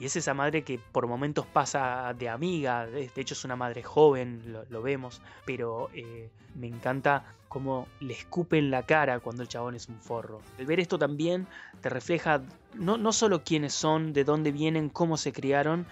Y 0.00 0.04
es 0.04 0.16
esa 0.16 0.32
madre 0.32 0.62
que 0.62 0.78
por 0.78 1.06
momentos 1.06 1.46
pasa 1.46 2.14
de 2.16 2.28
amiga, 2.28 2.86
de 2.86 3.10
hecho 3.16 3.34
es 3.34 3.44
una 3.44 3.56
madre 3.56 3.82
joven, 3.82 4.56
lo, 4.70 4.82
vemos, 4.82 5.20
pero 5.44 5.90
eh, 5.92 6.30
me 6.54 6.68
encanta 6.68 7.24
cómo 7.48 7.88
le 8.00 8.14
escupe 8.14 8.58
en 8.58 8.70
la 8.70 8.84
cara 8.84 9.18
cuando 9.20 9.42
el 9.42 9.48
chabón 9.48 9.74
es 9.74 9.88
un 9.88 10.00
forro. 10.00 10.40
El 10.56 10.66
ver 10.66 10.78
esto 10.78 10.98
también 10.98 11.48
te 11.80 11.88
refleja 11.88 12.42
no, 12.74 12.96
no 12.96 13.12
solo 13.12 13.42
quiénes 13.42 13.72
son, 13.72 14.12
de 14.12 14.24
dónde 14.24 14.52
vienen, 14.52 14.88
cómo 14.88 15.16
se 15.16 15.32
criaron, 15.32 15.86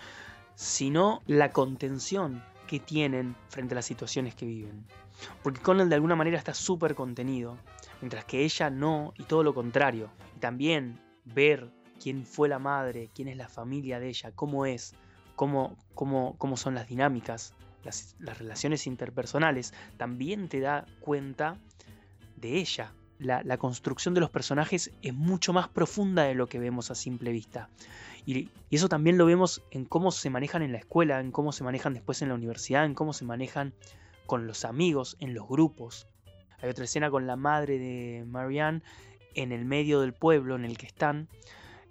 sino 0.54 1.22
la 1.26 1.50
contención 1.50 2.42
que 2.68 2.78
tienen 2.80 3.34
frente 3.48 3.74
a 3.74 3.76
las 3.76 3.86
situaciones 3.86 4.34
que 4.34 4.46
viven. 4.46 4.86
Porque 5.42 5.60
Connell 5.60 5.88
de 5.88 5.94
alguna 5.94 6.16
manera 6.16 6.38
está 6.38 6.54
súper 6.54 6.94
contenido, 6.94 7.56
mientras 8.00 8.24
que 8.24 8.44
ella 8.44 8.70
no, 8.70 9.14
y 9.16 9.24
todo 9.24 9.42
lo 9.42 9.54
contrario. 9.54 10.10
Y 10.36 10.40
también 10.40 11.00
ver 11.24 11.70
quién 12.02 12.24
fue 12.24 12.48
la 12.48 12.58
madre, 12.58 13.10
quién 13.14 13.28
es 13.28 13.36
la 13.36 13.48
familia 13.48 14.00
de 14.00 14.08
ella, 14.08 14.32
cómo 14.32 14.66
es, 14.66 14.94
cómo, 15.34 15.76
cómo, 15.94 16.36
cómo 16.38 16.56
son 16.56 16.74
las 16.74 16.88
dinámicas, 16.88 17.54
las, 17.84 18.16
relaciones 18.18 18.86
interpersonales, 18.86 19.72
también 19.96 20.48
te 20.48 20.60
da 20.60 20.86
cuenta 21.00 21.58
de 22.36 22.56
ella. 22.58 22.92
La, 23.18 23.56
construcción 23.56 24.12
de 24.12 24.20
los 24.20 24.28
personajes 24.28 24.90
es 25.00 25.14
mucho 25.14 25.54
más 25.54 25.68
profunda 25.68 26.24
de 26.24 26.34
lo 26.34 26.48
que 26.48 26.58
vemos 26.58 26.90
a 26.90 26.94
simple 26.94 27.32
vista. 27.32 27.70
Y, 28.26 28.36
y, 28.38 28.50
eso 28.70 28.88
también 28.88 29.16
lo 29.16 29.24
vemos 29.24 29.62
en 29.70 29.86
cómo 29.86 30.10
se 30.10 30.28
manejan 30.28 30.62
en 30.62 30.72
la 30.72 30.78
escuela, 30.78 31.20
en 31.20 31.32
cómo 31.32 31.52
se 31.52 31.64
manejan 31.64 31.94
después 31.94 32.20
en 32.20 32.28
la 32.28 32.34
universidad, 32.34 32.84
en 32.84 32.94
cómo 32.94 33.14
se 33.14 33.24
manejan 33.24 33.72
con 34.26 34.46
los 34.46 34.64
amigos, 34.66 35.16
en 35.20 35.32
los 35.32 35.48
grupos. 35.48 36.08
Hay 36.60 36.68
otra 36.68 36.84
escena 36.84 37.10
con 37.10 37.26
la 37.26 37.36
madre 37.36 37.78
de 37.78 38.24
Marianne 38.26 38.82
en 39.34 39.52
el 39.52 39.64
medio 39.64 40.00
del 40.00 40.12
pueblo 40.12 40.56
en 40.56 40.64
el 40.64 40.76
que 40.76 40.86
están, 40.86 41.28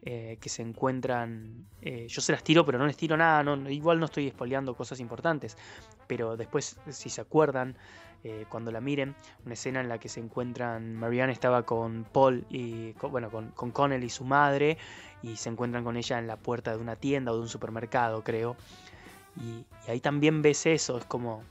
eh, 0.07 0.37
que 0.39 0.49
se 0.49 0.61
encuentran. 0.61 1.65
Eh, 1.81 2.05
yo 2.07 2.21
se 2.21 2.31
las 2.31 2.43
tiro, 2.43 2.63
pero 2.63 2.77
no 2.77 2.85
les 2.85 2.95
tiro 2.95 3.17
nada. 3.17 3.43
Igual 3.71 3.99
no 3.99 4.05
estoy 4.05 4.29
spoileando 4.29 4.75
cosas 4.75 4.99
importantes. 4.99 5.57
Pero 6.05 6.37
después, 6.37 6.77
si 6.89 7.09
se 7.09 7.21
acuerdan, 7.21 7.75
eh, 8.23 8.45
cuando 8.47 8.71
la 8.71 8.81
miren, 8.81 9.15
una 9.45 9.55
escena 9.55 9.81
en 9.81 9.89
la 9.89 9.97
que 9.97 10.07
se 10.07 10.19
encuentran. 10.19 10.95
Marianne 10.95 11.33
estaba 11.33 11.63
con 11.63 12.03
Paul 12.03 12.45
y. 12.51 12.91
bueno, 12.93 13.31
con, 13.31 13.49
con 13.51 13.71
Connell 13.71 14.03
y 14.03 14.09
su 14.09 14.25
madre. 14.25 14.77
Y 15.23 15.37
se 15.37 15.49
encuentran 15.49 15.83
con 15.83 15.97
ella 15.97 16.19
en 16.19 16.27
la 16.27 16.37
puerta 16.37 16.75
de 16.75 16.77
una 16.77 16.95
tienda 16.95 17.31
o 17.31 17.35
de 17.37 17.41
un 17.41 17.49
supermercado, 17.49 18.23
creo. 18.23 18.55
Y 19.41 19.65
ahí 19.89 20.01
también 20.01 20.43
ves 20.43 20.67
eso. 20.67 20.99
Es 20.99 21.05
como. 21.05 21.43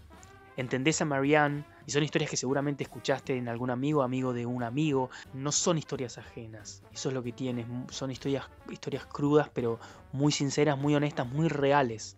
Entendés 0.57 1.01
a 1.01 1.05
Marianne 1.05 1.65
y 1.87 1.91
son 1.91 2.05
historias 2.05 2.31
que 2.31 2.37
seguramente 2.37 2.85
escuchaste 2.85 3.37
en 3.37 3.49
algún 3.49 3.71
amigo, 3.71 4.03
amigo 4.03 4.33
de 4.33 4.47
un 4.47 4.63
amigo. 4.63 5.11
No 5.33 5.51
son 5.51 5.79
historias 5.79 6.17
ajenas. 6.19 6.83
Eso 6.93 7.09
es 7.09 7.15
lo 7.15 7.23
que 7.23 7.33
tienes. 7.33 7.67
Son 7.91 8.11
historias, 8.11 8.49
historias 8.71 9.05
crudas, 9.07 9.51
pero 9.53 9.81
muy 10.13 10.33
sinceras, 10.33 10.79
muy 10.79 10.95
honestas, 10.95 11.27
muy 11.27 11.49
reales. 11.49 12.17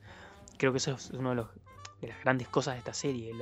Creo 0.58 0.72
que 0.72 0.78
eso 0.78 0.92
es 0.92 1.10
uno 1.10 1.30
de, 1.30 2.08
las 2.08 2.20
grandes 2.22 2.48
cosas 2.48 2.74
de 2.74 2.78
esta 2.78 2.94
serie, 2.94 3.32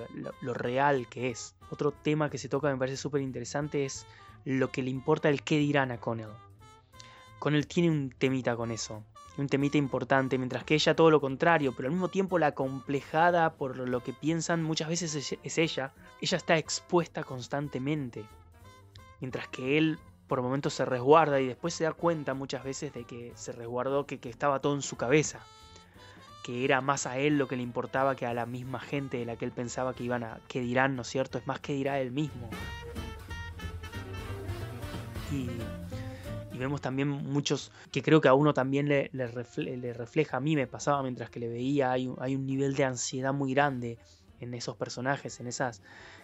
lo, 0.40 0.54
real 0.54 1.08
que 1.08 1.30
es. 1.30 1.56
Otro 1.70 1.90
tema 1.90 2.30
que 2.30 2.38
se 2.38 2.48
toca 2.48 2.70
me 2.70 2.78
parece 2.78 2.96
súper 2.96 3.20
interesante 3.20 3.84
es 3.84 4.06
lo 4.44 4.70
que 4.70 4.82
le 4.82 4.90
importa 4.90 5.28
el 5.28 5.42
qué 5.42 5.58
dirán 5.58 5.90
a 5.90 5.98
Connell. 5.98 6.30
Connell 7.40 7.66
tiene 7.66 7.90
un 7.90 8.10
temita 8.10 8.56
con 8.56 8.70
eso 8.70 9.04
un 9.36 9.48
temita 9.48 9.78
importante, 9.78 10.38
mientras 10.38 10.64
que 10.64 10.74
ella 10.74 10.94
todo 10.94 11.10
lo 11.10 11.20
contrario, 11.20 11.74
pero 11.76 11.88
al 11.88 11.92
mismo 11.92 12.08
tiempo 12.08 12.38
la 12.38 12.52
complejada 12.52 13.54
por 13.54 13.76
lo 13.76 14.00
que 14.02 14.12
piensan 14.12 14.62
muchas 14.62 14.88
veces 14.88 15.38
es 15.42 15.58
ella. 15.58 15.92
Ella 16.20 16.36
está 16.36 16.56
expuesta 16.56 17.24
constantemente, 17.24 18.24
mientras 19.20 19.48
que 19.48 19.78
él 19.78 19.98
por 20.26 20.42
momentos 20.42 20.74
se 20.74 20.84
resguarda 20.84 21.40
y 21.40 21.46
después 21.46 21.74
se 21.74 21.84
da 21.84 21.92
cuenta 21.92 22.34
muchas 22.34 22.64
veces 22.64 22.92
de 22.92 23.04
que 23.04 23.32
se 23.34 23.52
resguardó, 23.52 24.06
que, 24.06 24.18
que 24.18 24.30
estaba 24.30 24.60
todo 24.60 24.74
en 24.74 24.82
su 24.82 24.96
cabeza, 24.96 25.40
que 26.42 26.64
era 26.64 26.80
más 26.80 27.06
a 27.06 27.18
él 27.18 27.38
lo 27.38 27.48
que 27.48 27.56
le 27.56 27.62
importaba 27.62 28.16
que 28.16 28.26
a 28.26 28.34
la 28.34 28.46
misma 28.46 28.80
gente 28.80 29.18
de 29.18 29.26
la 29.26 29.36
que 29.36 29.44
él 29.44 29.52
pensaba 29.52 29.94
que 29.94 30.04
iban 30.04 30.24
a, 30.24 30.40
que 30.48 30.60
dirán, 30.60 30.96
¿no 30.96 31.02
es 31.02 31.08
cierto? 31.08 31.38
Es 31.38 31.46
más 31.46 31.60
que 31.60 31.74
dirá 31.74 32.00
él 32.00 32.10
mismo. 32.10 32.48
Y 35.30 35.48
y 36.54 36.58
vemos 36.58 36.80
también 36.80 37.08
muchos 37.08 37.72
que 37.90 38.00
creo 38.00 38.20
que 38.20 38.28
a 38.28 38.34
uno 38.34 38.54
también 38.54 38.88
le, 38.88 39.10
refleja, 39.12 40.36
a 40.36 40.40
mí 40.40 40.54
me 40.54 40.68
pasaba 40.68 41.02
mientras 41.02 41.28
que 41.28 41.40
le 41.40 41.48
veía, 41.48 41.90
hay, 41.90 42.06
un 42.06 42.46
nivel 42.46 42.76
de 42.76 42.84
ansiedad 42.84 43.34
muy 43.34 43.54
grande 43.54 43.98
en 44.38 44.54
esos 44.54 44.76
personajes, 44.76 45.40
en, 45.40 45.48
esas, 45.48 45.82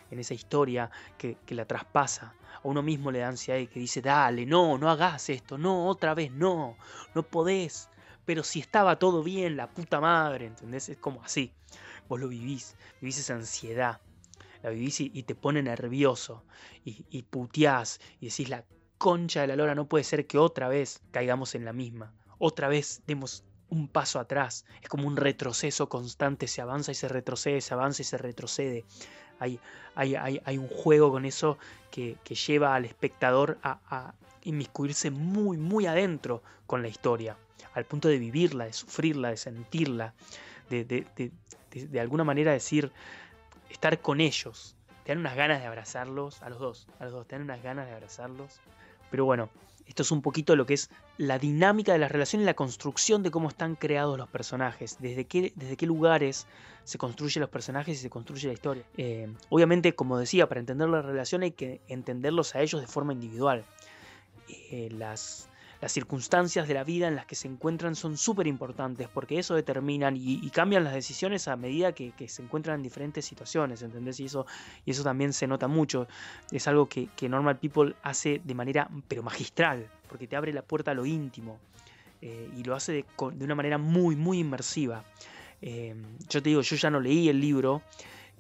en 0.08 0.20
esa 0.20 0.34
historia 0.34 0.88
que, 1.18 1.36
la 1.48 1.64
traspasa. 1.64 2.34
A 2.62 2.68
uno 2.68 2.80
mismo 2.80 3.10
le 3.10 3.18
da 3.18 3.28
ansiedad 3.28 3.58
y 3.58 3.66
que 3.66 3.80
dice, 3.80 4.02
dale, 4.02 4.46
no, 4.46 4.78
no 4.78 4.88
hagas 4.88 5.28
esto, 5.30 5.58
no, 5.58 5.88
otra 5.88 6.14
vez, 6.14 6.30
no, 6.30 6.76
no 7.12 7.24
podés. 7.24 7.88
Pero 8.24 8.44
si 8.44 8.60
estaba 8.60 9.00
todo 9.00 9.24
bien, 9.24 9.56
la 9.56 9.68
puta 9.68 10.00
madre, 10.00 10.46
¿entendés? 10.46 10.90
Es 10.90 10.98
como 10.98 11.24
así. 11.24 11.52
Vos 12.08 12.20
lo 12.20 12.28
vivís, 12.28 12.76
vivís 13.00 13.18
esa 13.18 13.34
ansiedad. 13.34 14.00
la 14.62 14.70
vivís 14.70 15.00
y, 15.00 15.22
te 15.24 15.34
pone 15.34 15.60
nervioso 15.60 16.44
y, 16.84 17.04
y 17.10 17.22
puteás 17.22 18.00
y 18.20 18.28
decís 18.28 18.48
la 18.48 18.64
concha 19.00 19.40
de 19.40 19.46
la 19.46 19.56
lora, 19.56 19.74
no 19.74 19.86
puede 19.86 20.04
ser 20.04 20.26
que 20.26 20.36
otra 20.36 20.68
vez 20.68 21.00
caigamos 21.10 21.54
en 21.54 21.64
la 21.64 21.72
misma, 21.72 22.12
otra 22.38 22.68
vez 22.68 23.00
demos 23.06 23.44
un 23.70 23.88
paso 23.88 24.20
atrás, 24.20 24.66
es 24.82 24.90
como 24.90 25.08
un 25.08 25.16
retroceso 25.16 25.88
constante, 25.88 26.46
se 26.46 26.60
avanza 26.60 26.92
y 26.92 26.94
se 26.94 27.08
retrocede, 27.08 27.62
se 27.62 27.72
avanza 27.72 28.02
y 28.02 28.04
se 28.04 28.18
retrocede. 28.18 28.84
Hay, 29.38 29.58
hay, 29.94 30.16
hay, 30.44 30.58
un 30.58 30.68
juego 30.68 31.10
con 31.10 31.24
eso 31.24 31.56
que, 31.90 32.18
lleva 32.46 32.74
al 32.74 32.84
espectador 32.84 33.56
a, 33.62 34.12
inmiscuirse 34.42 35.10
muy, 35.10 35.56
muy 35.56 35.86
adentro 35.86 36.42
con 36.66 36.82
la 36.82 36.88
historia, 36.88 37.38
al 37.72 37.86
punto 37.86 38.08
de 38.08 38.18
vivirla, 38.18 38.66
de 38.66 38.74
sufrirla, 38.74 39.30
de 39.30 39.38
sentirla, 39.38 40.12
de, 40.68 40.84
de, 40.84 41.32
de 41.72 42.00
alguna 42.00 42.24
manera 42.24 42.52
decir, 42.52 42.92
estar 43.70 43.98
con 44.02 44.20
ellos. 44.20 44.76
Te 45.04 45.12
dan 45.12 45.20
unas 45.20 45.36
ganas 45.36 45.60
de 45.60 45.66
abrazarlos, 45.66 46.42
a 46.42 46.50
los 46.50 46.58
dos, 46.58 46.86
a 46.98 47.04
los 47.04 47.14
dos, 47.14 47.26
te 47.26 47.36
dan 47.36 47.44
unas 47.44 47.62
ganas 47.62 47.86
de 47.86 47.94
abrazarlos. 47.94 48.60
Pero 49.10 49.24
bueno, 49.24 49.50
esto 49.86 50.02
es 50.02 50.12
un 50.12 50.22
poquito 50.22 50.54
lo 50.54 50.66
que 50.66 50.74
es 50.74 50.88
la 51.18 51.38
dinámica 51.38 51.92
de 51.92 51.98
las 51.98 52.12
relaciones 52.12 52.46
la 52.46 52.54
construcción 52.54 53.24
de 53.24 53.32
cómo 53.32 53.48
están 53.48 53.74
creados 53.74 54.16
los 54.16 54.28
personajes, 54.28 54.96
desde 55.00 55.24
qué, 55.24 55.52
desde 55.56 55.76
qué 55.76 55.84
lugares 55.84 56.46
se 56.84 56.96
construyen 56.96 57.40
los 57.40 57.50
personajes 57.50 57.98
y 57.98 58.00
se 58.00 58.08
construye 58.08 58.46
la 58.46 58.54
historia. 58.54 58.84
Eh, 58.96 59.32
obviamente, 59.48 59.94
como 59.94 60.16
decía, 60.16 60.48
para 60.48 60.60
entender 60.60 60.88
la 60.88 61.02
relación 61.02 61.42
hay 61.42 61.50
que 61.50 61.80
entenderlos 61.88 62.54
a 62.54 62.62
ellos 62.62 62.80
de 62.80 62.86
forma 62.86 63.12
individual. 63.12 63.64
Eh, 64.70 64.88
las, 64.92 65.49
las 65.80 65.92
circunstancias 65.92 66.68
de 66.68 66.74
la 66.74 66.84
vida 66.84 67.08
en 67.08 67.16
las 67.16 67.26
que 67.26 67.34
se 67.34 67.48
encuentran 67.48 67.94
son 67.94 68.16
súper 68.16 68.46
importantes 68.46 69.08
porque 69.08 69.38
eso 69.38 69.54
determinan 69.54 70.16
y, 70.16 70.48
cambian 70.50 70.84
las 70.84 70.92
decisiones 70.92 71.48
a 71.48 71.56
medida 71.56 71.92
que, 71.92 72.12
se 72.28 72.42
encuentran 72.42 72.76
en 72.76 72.82
diferentes 72.82 73.24
situaciones, 73.24 73.82
¿entendés? 73.82 74.20
Y 74.20 74.26
eso, 74.26 74.46
y 74.84 74.90
eso 74.90 75.02
también 75.02 75.32
se 75.32 75.46
nota 75.46 75.68
mucho. 75.68 76.06
Es 76.50 76.68
algo 76.68 76.88
que, 76.88 77.08
Normal 77.28 77.58
People 77.58 77.94
hace 78.02 78.40
de 78.44 78.54
manera, 78.54 78.90
pero 79.08 79.22
magistral, 79.22 79.88
porque 80.08 80.26
te 80.26 80.36
abre 80.36 80.52
la 80.52 80.62
puerta 80.62 80.90
a 80.90 80.94
lo 80.94 81.06
íntimo 81.06 81.58
eh, 82.20 82.50
y 82.56 82.64
lo 82.64 82.74
hace 82.74 82.92
de, 82.92 83.04
una 83.44 83.54
manera 83.54 83.78
muy, 83.78 84.16
muy 84.16 84.40
inmersiva. 84.40 85.04
Eh, 85.62 85.94
yo 86.28 86.42
te 86.42 86.50
digo, 86.50 86.60
yo 86.62 86.76
ya 86.76 86.90
no 86.90 87.00
leí 87.00 87.28
el 87.28 87.40
libro, 87.40 87.82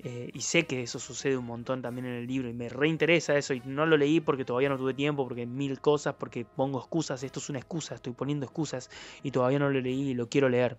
eh, 0.04 0.30
y 0.32 0.40
sé 0.40 0.66
que 0.66 0.82
eso 0.82 0.98
sucede 0.98 1.36
un 1.36 1.46
montón 1.46 1.82
también 1.82 2.06
en 2.06 2.14
el 2.14 2.26
libro 2.26 2.48
y 2.48 2.54
me 2.54 2.68
reinteresa 2.68 3.36
eso 3.36 3.54
y 3.54 3.62
no 3.64 3.86
lo 3.86 3.96
leí 3.96 4.20
porque 4.20 4.44
todavía 4.44 4.68
no 4.68 4.78
tuve 4.78 4.94
tiempo, 4.94 5.24
porque 5.24 5.46
mil 5.46 5.80
cosas, 5.80 6.14
porque 6.14 6.44
pongo 6.44 6.78
excusas, 6.78 7.22
esto 7.22 7.40
es 7.40 7.50
una 7.50 7.58
excusa, 7.58 7.94
estoy 7.94 8.12
poniendo 8.12 8.46
excusas 8.46 8.90
y 9.22 9.30
todavía 9.30 9.58
no 9.58 9.68
lo 9.68 9.80
leí 9.80 10.10
y 10.10 10.14
lo 10.14 10.28
quiero 10.28 10.48
leer. 10.48 10.78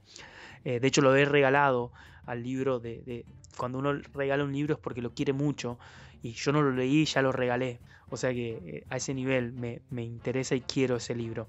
Eh, 0.64 0.80
de 0.80 0.88
hecho 0.88 1.02
lo 1.02 1.16
he 1.16 1.26
regalado 1.26 1.92
al 2.26 2.44
libro 2.44 2.80
de, 2.80 3.26
Cuando 3.58 3.80
uno 3.80 3.94
regala 4.14 4.44
un 4.44 4.54
libro 4.54 4.76
es 4.76 4.80
porque 4.80 5.02
lo 5.02 5.14
quiere 5.14 5.34
mucho 5.34 5.78
y 6.22 6.32
yo 6.34 6.52
no 6.52 6.62
lo 6.62 6.72
leí 6.72 7.06
ya 7.06 7.22
lo 7.22 7.32
regalé. 7.32 7.80
O 8.10 8.18
sea 8.18 8.34
que 8.34 8.60
eh, 8.66 8.84
a 8.90 8.98
ese 8.98 9.14
nivel 9.14 9.54
me, 9.54 9.82
me 9.90 10.04
interesa 10.04 10.56
y 10.56 10.62
quiero 10.62 10.98
ese 10.98 11.16
libro. 11.16 11.48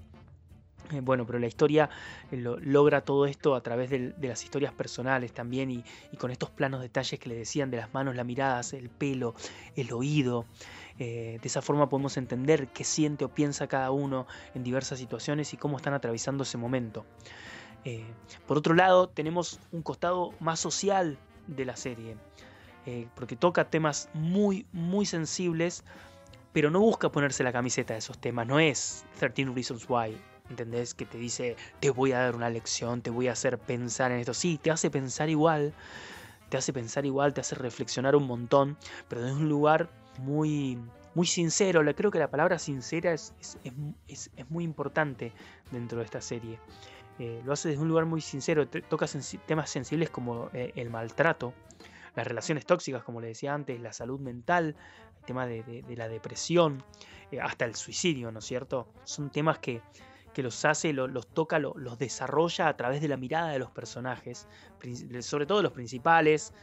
Eh, 0.93 1.01
bueno, 1.01 1.25
pero 1.25 1.39
la 1.39 1.47
historia 1.47 1.89
eh, 2.31 2.37
logra 2.37 3.01
todo 3.01 3.25
esto 3.25 3.55
a 3.55 3.61
través 3.61 3.89
de, 3.89 4.13
las 4.21 4.43
historias 4.43 4.73
personales 4.73 5.33
también 5.33 5.71
y, 5.71 5.83
con 6.17 6.31
estos 6.31 6.49
planos 6.49 6.81
detalles 6.81 7.19
que 7.19 7.29
le 7.29 7.35
decían 7.35 7.71
de 7.71 7.77
las 7.77 7.93
manos, 7.93 8.15
las 8.15 8.25
miradas, 8.25 8.73
el 8.73 8.89
pelo, 8.89 9.35
el 9.75 9.91
oído. 9.91 10.45
Eh, 10.99 11.39
de 11.41 11.47
esa 11.47 11.61
forma 11.61 11.89
podemos 11.89 12.17
entender 12.17 12.67
qué 12.67 12.83
siente 12.83 13.25
o 13.25 13.29
piensa 13.29 13.67
cada 13.67 13.89
uno 13.91 14.27
en 14.53 14.63
diversas 14.63 14.99
situaciones 14.99 15.53
y 15.53 15.57
cómo 15.57 15.77
están 15.77 15.93
atravesando 15.93 16.43
ese 16.43 16.57
momento. 16.57 17.05
por 18.47 18.57
otro 18.57 18.73
lado, 18.75 19.09
tenemos 19.09 19.59
un 19.71 19.81
costado 19.81 20.31
más 20.39 20.59
social 20.59 21.17
de 21.47 21.65
la 21.65 21.75
serie, 21.75 22.15
porque 23.15 23.35
toca 23.35 23.69
temas 23.69 24.09
muy, 24.13 24.65
muy 24.71 25.05
sensibles, 25.05 25.83
pero 26.53 26.69
no 26.69 26.79
busca 26.79 27.11
ponerse 27.11 27.43
la 27.43 27.51
camiseta 27.51 27.93
de 27.93 27.99
esos 27.99 28.17
temas, 28.19 28.47
no 28.47 28.59
es 28.59 29.03
13 29.19 29.51
Reasons 29.53 29.85
Why 29.89 30.15
¿entendés? 30.53 30.93
Que 30.93 31.05
te 31.05 31.17
dice, 31.17 31.55
te 31.79 31.89
voy 31.89 32.11
a 32.11 32.19
dar 32.19 32.35
una 32.35 32.49
lección, 32.49 33.01
te 33.01 33.09
voy 33.09 33.27
a 33.27 33.33
hacer 33.33 33.57
pensar 33.57 34.11
en 34.11 34.19
esto. 34.19 34.33
Sí, 34.33 34.59
te 34.61 34.71
hace 34.71 34.89
pensar 34.89 35.29
igual, 35.29 35.73
te 36.49 36.57
hace 36.57 36.71
pensar 36.71 37.05
igual, 37.05 37.33
te 37.33 37.41
hace 37.41 37.55
reflexionar 37.55 38.15
un 38.15 38.27
montón, 38.27 38.77
pero 39.07 39.21
desde 39.21 39.35
un 39.35 39.49
lugar 39.49 39.89
muy, 40.19 40.77
muy 41.15 41.27
sincero. 41.27 41.81
Creo 41.95 42.11
que 42.11 42.19
la 42.19 42.29
palabra 42.29 42.59
sincera 42.59 43.13
es, 43.13 43.33
es, 44.07 44.29
muy 44.49 44.63
importante 44.63 45.31
dentro 45.71 45.99
de 45.99 46.05
esta 46.05 46.21
serie. 46.21 46.59
Eh, 47.19 47.41
lo 47.45 47.53
hace 47.53 47.69
desde 47.69 47.81
un 47.81 47.89
lugar 47.89 48.05
muy 48.05 48.21
sincero, 48.21 48.67
toca 48.67 49.05
temas 49.45 49.69
sensibles 49.69 50.09
como 50.09 50.49
eh, 50.53 50.71
el 50.75 50.89
maltrato, 50.89 51.53
las 52.15 52.25
relaciones 52.25 52.65
tóxicas, 52.65 53.03
como 53.03 53.21
le 53.21 53.27
decía 53.27 53.53
antes, 53.53 53.79
la 53.79 53.93
salud 53.93 54.19
mental, 54.19 54.75
el 55.19 55.25
tema 55.25 55.45
de, 55.45 55.83
la 55.95 56.07
depresión, 56.07 56.83
eh, 57.31 57.39
hasta 57.39 57.65
el 57.65 57.75
suicidio, 57.75 58.31
¿no 58.31 58.39
es 58.39 58.45
cierto? 58.45 58.87
Son 59.03 59.29
temas 59.29 59.59
que, 59.59 59.81
que 60.33 60.43
los 60.43 60.65
hace, 60.65 60.93
los 60.93 61.27
toca, 61.27 61.59
los 61.59 61.97
desarrolla 61.97 62.67
a 62.67 62.75
través 62.75 63.01
de 63.01 63.07
la 63.07 63.17
mirada 63.17 63.51
de 63.51 63.59
los 63.59 63.71
personajes, 63.71 64.47
sobre 65.21 65.45
todo 65.45 65.61
los 65.61 65.71
principales, 65.71 66.53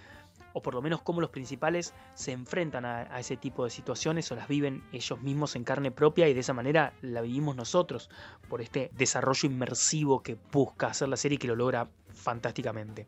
o 0.52 0.62
por 0.62 0.74
lo 0.74 0.82
menos 0.82 1.02
cómo 1.02 1.20
los 1.20 1.30
principales 1.30 1.94
se 2.14 2.32
enfrentan 2.32 2.84
a, 2.84 3.18
ese 3.18 3.36
tipo 3.36 3.64
de 3.64 3.70
situaciones 3.70 4.30
o 4.32 4.36
las 4.36 4.48
viven 4.48 4.82
ellos 4.92 5.20
mismos 5.20 5.56
en 5.56 5.64
carne 5.64 5.90
propia 5.90 6.28
y 6.28 6.34
de 6.34 6.40
esa 6.40 6.52
manera 6.52 6.92
la 7.02 7.20
vivimos 7.20 7.56
nosotros, 7.56 8.10
por 8.48 8.60
este 8.60 8.90
desarrollo 8.94 9.48
inmersivo 9.48 10.22
que 10.22 10.36
busca 10.52 10.88
hacer 10.88 11.08
la 11.08 11.16
serie 11.16 11.36
y 11.36 11.38
que 11.38 11.48
lo 11.48 11.56
logra 11.56 11.88
fantásticamente. 12.12 13.06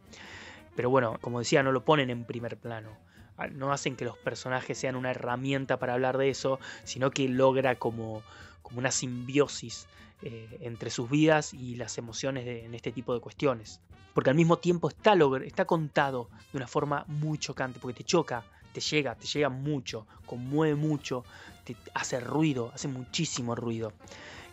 Pero 0.77 0.91
bueno, 0.91 1.19
como 1.21 1.41
decía, 1.41 1.63
no 1.63 1.73
lo 1.73 1.85
ponen 1.85 2.11
en 2.11 2.25
primer 2.25 2.57
plano 2.57 2.91
ah, 3.37 3.49
no 3.49 3.73
hacen 3.73 3.97
que 3.97 4.05
los 4.05 4.17
personajes 4.19 4.79
sean 4.79 4.97
una 4.97 5.11
herramienta 5.11 5.79
para 5.79 5.95
hablar 5.95 6.19
de 6.19 6.31
eso, 6.31 6.61
sino 6.85 7.11
que 7.11 7.29
logra 7.29 7.75
como, 7.75 8.23
como 8.63 8.79
una 8.79 8.91
simbiosis 8.91 9.87
eh, 10.25 10.59
entre 10.61 10.89
sus 10.91 11.11
vidas 11.11 11.53
y 11.53 11.75
las 11.75 11.99
emociones 11.99 12.47
en 12.47 12.75
este 12.75 12.93
tipo 12.93 13.13
de 13.13 13.21
cuestiones. 13.21 13.81
Porque 14.15 14.31
al 14.31 14.37
mismo 14.37 14.59
tiempo 14.59 14.89
está, 14.89 15.15
está 15.45 15.65
contado 15.65 16.29
de 16.53 16.59
una 16.59 16.69
forma 16.69 17.05
muy 17.09 17.39
chocante, 17.39 17.81
porque 17.81 17.99
te 17.99 18.05
choca, 18.05 18.45
te 18.73 18.81
llega, 18.81 19.17
te 19.17 19.27
llega 19.27 19.49
mucho, 19.49 20.07
conmueve 20.25 20.77
mucho, 20.77 21.25
te 21.65 21.77
hace 21.95 22.21
ruido, 22.21 22.71
hace 22.73 22.87
muchísimo 22.87 23.55
ruido. 23.55 23.93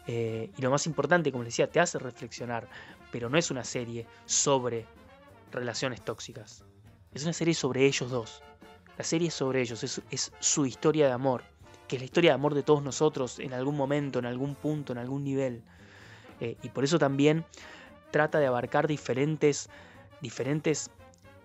Eh, 0.08 0.50
y 0.58 0.62
lo 0.62 0.72
más 0.72 0.88
importante, 0.88 1.32
como 1.32 1.44
les 1.44 1.54
decía, 1.54 1.70
te 1.70 1.80
hace 1.80 2.00
reflexionar, 2.00 2.68
pero 3.12 3.30
no 3.30 3.38
es 3.38 3.52
una 3.52 3.64
serie 3.64 4.08
sobre 4.26 4.88
relaciones 5.52 6.02
tóxicas. 6.02 6.64
Es 7.14 7.24
una 7.24 7.34
serie 7.34 7.54
sobre 7.54 7.86
ellos 7.86 8.10
dos. 8.10 8.42
La 8.98 9.04
serie 9.04 9.28
es 9.28 9.36
sobre 9.36 9.62
ellos, 9.62 9.84
es 9.84 10.32
su 10.40 10.66
historia 10.66 11.06
de 11.06 11.14
amor 11.14 11.44
que 11.90 11.96
es 11.96 12.02
la 12.02 12.06
historia 12.06 12.32
de 12.32 12.36
amor 12.36 12.54
de 12.54 12.64
todos 12.64 12.84
nosotros 12.84 13.40
en 13.40 13.52
algún 13.52 13.76
momento, 13.76 14.20
en 14.20 14.28
algún 14.28 14.56
punto, 14.56 14.94
en 14.94 15.00
algún 15.00 15.24
nivel. 15.24 15.64
Eh, 16.40 16.56
y 16.62 16.70
por 16.70 16.84
eso 16.84 17.00
también 17.00 17.44
trata 18.12 18.40
de 18.40 18.46
abarcar 18.46 18.88
diferentes, 18.88 19.70
diferentes 20.22 20.92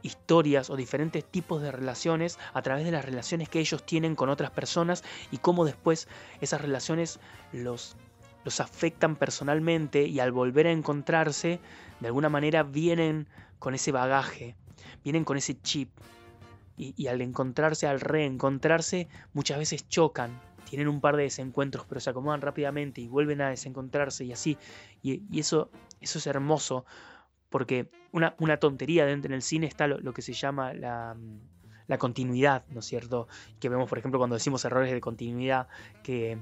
historias 0.03 0.69
o 0.69 0.77
diferentes 0.77 1.25
tipos 1.25 1.63
de 1.63 1.73
relaciones 1.73 2.39
a 2.53 2.61
través 2.61 2.85
de 2.85 2.93
las 2.93 3.07
relaciones 3.07 3.49
que 3.49 3.59
ellos 3.59 3.85
tienen 3.85 4.15
con 4.15 4.29
otras 4.29 4.51
personas 4.51 5.03
y 5.33 5.39
cómo 5.39 5.65
después 5.65 6.09
esas 6.43 6.61
relaciones 6.61 7.21
los, 7.53 7.97
los 8.45 8.61
afectan 8.61 9.17
personalmente 9.17 10.07
y 10.07 10.21
al 10.21 10.31
volver 10.31 10.67
a 10.67 10.73
encontrarse, 10.73 11.59
de 12.01 12.07
alguna 12.07 12.29
manera 12.29 12.63
vienen 12.65 13.27
con 13.59 13.75
ese 13.75 13.93
bagaje, 13.93 14.57
vienen 15.03 15.25
con 15.25 15.39
ese 15.39 15.59
chip, 15.63 15.89
y, 16.77 17.07
al 17.07 17.21
encontrarse, 17.21 17.87
al 17.87 18.01
reencontrarse, 18.01 19.09
muchas 19.33 19.59
veces 19.59 19.89
chocan, 19.89 20.41
tienen 20.69 20.89
un 20.89 21.01
par 21.01 21.17
de 21.17 21.25
desencuentros, 21.25 21.87
pero 21.89 22.01
se 22.01 22.11
acomodan 22.11 22.41
rápidamente 22.41 23.01
y 23.01 23.09
vuelven 23.09 23.41
a 23.41 23.51
desencontrarse 23.51 24.25
y 24.25 24.33
así. 24.33 24.59
Y, 25.03 25.39
eso, 25.39 25.71
eso 26.01 26.19
es 26.19 26.27
hermoso, 26.27 26.85
porque 27.49 27.89
una, 28.13 28.35
una 28.39 28.57
tontería 28.57 29.07
dentro 29.07 29.29
en 29.29 29.35
el 29.35 29.43
cine 29.43 29.67
está 29.67 29.87
lo, 29.87 30.13
que 30.13 30.23
se 30.23 30.33
llama 30.33 30.75
la, 30.75 31.17
la, 31.87 31.99
continuidad, 31.99 32.65
¿no 32.71 32.81
es 32.81 32.87
cierto? 32.87 33.29
Que 33.61 33.69
vemos, 33.69 33.89
por 33.89 33.99
ejemplo, 33.99 34.19
cuando 34.19 34.35
decimos 34.35 34.65
errores 34.65 34.93
de 34.93 35.01
continuidad, 35.01 35.69
que, 36.03 36.39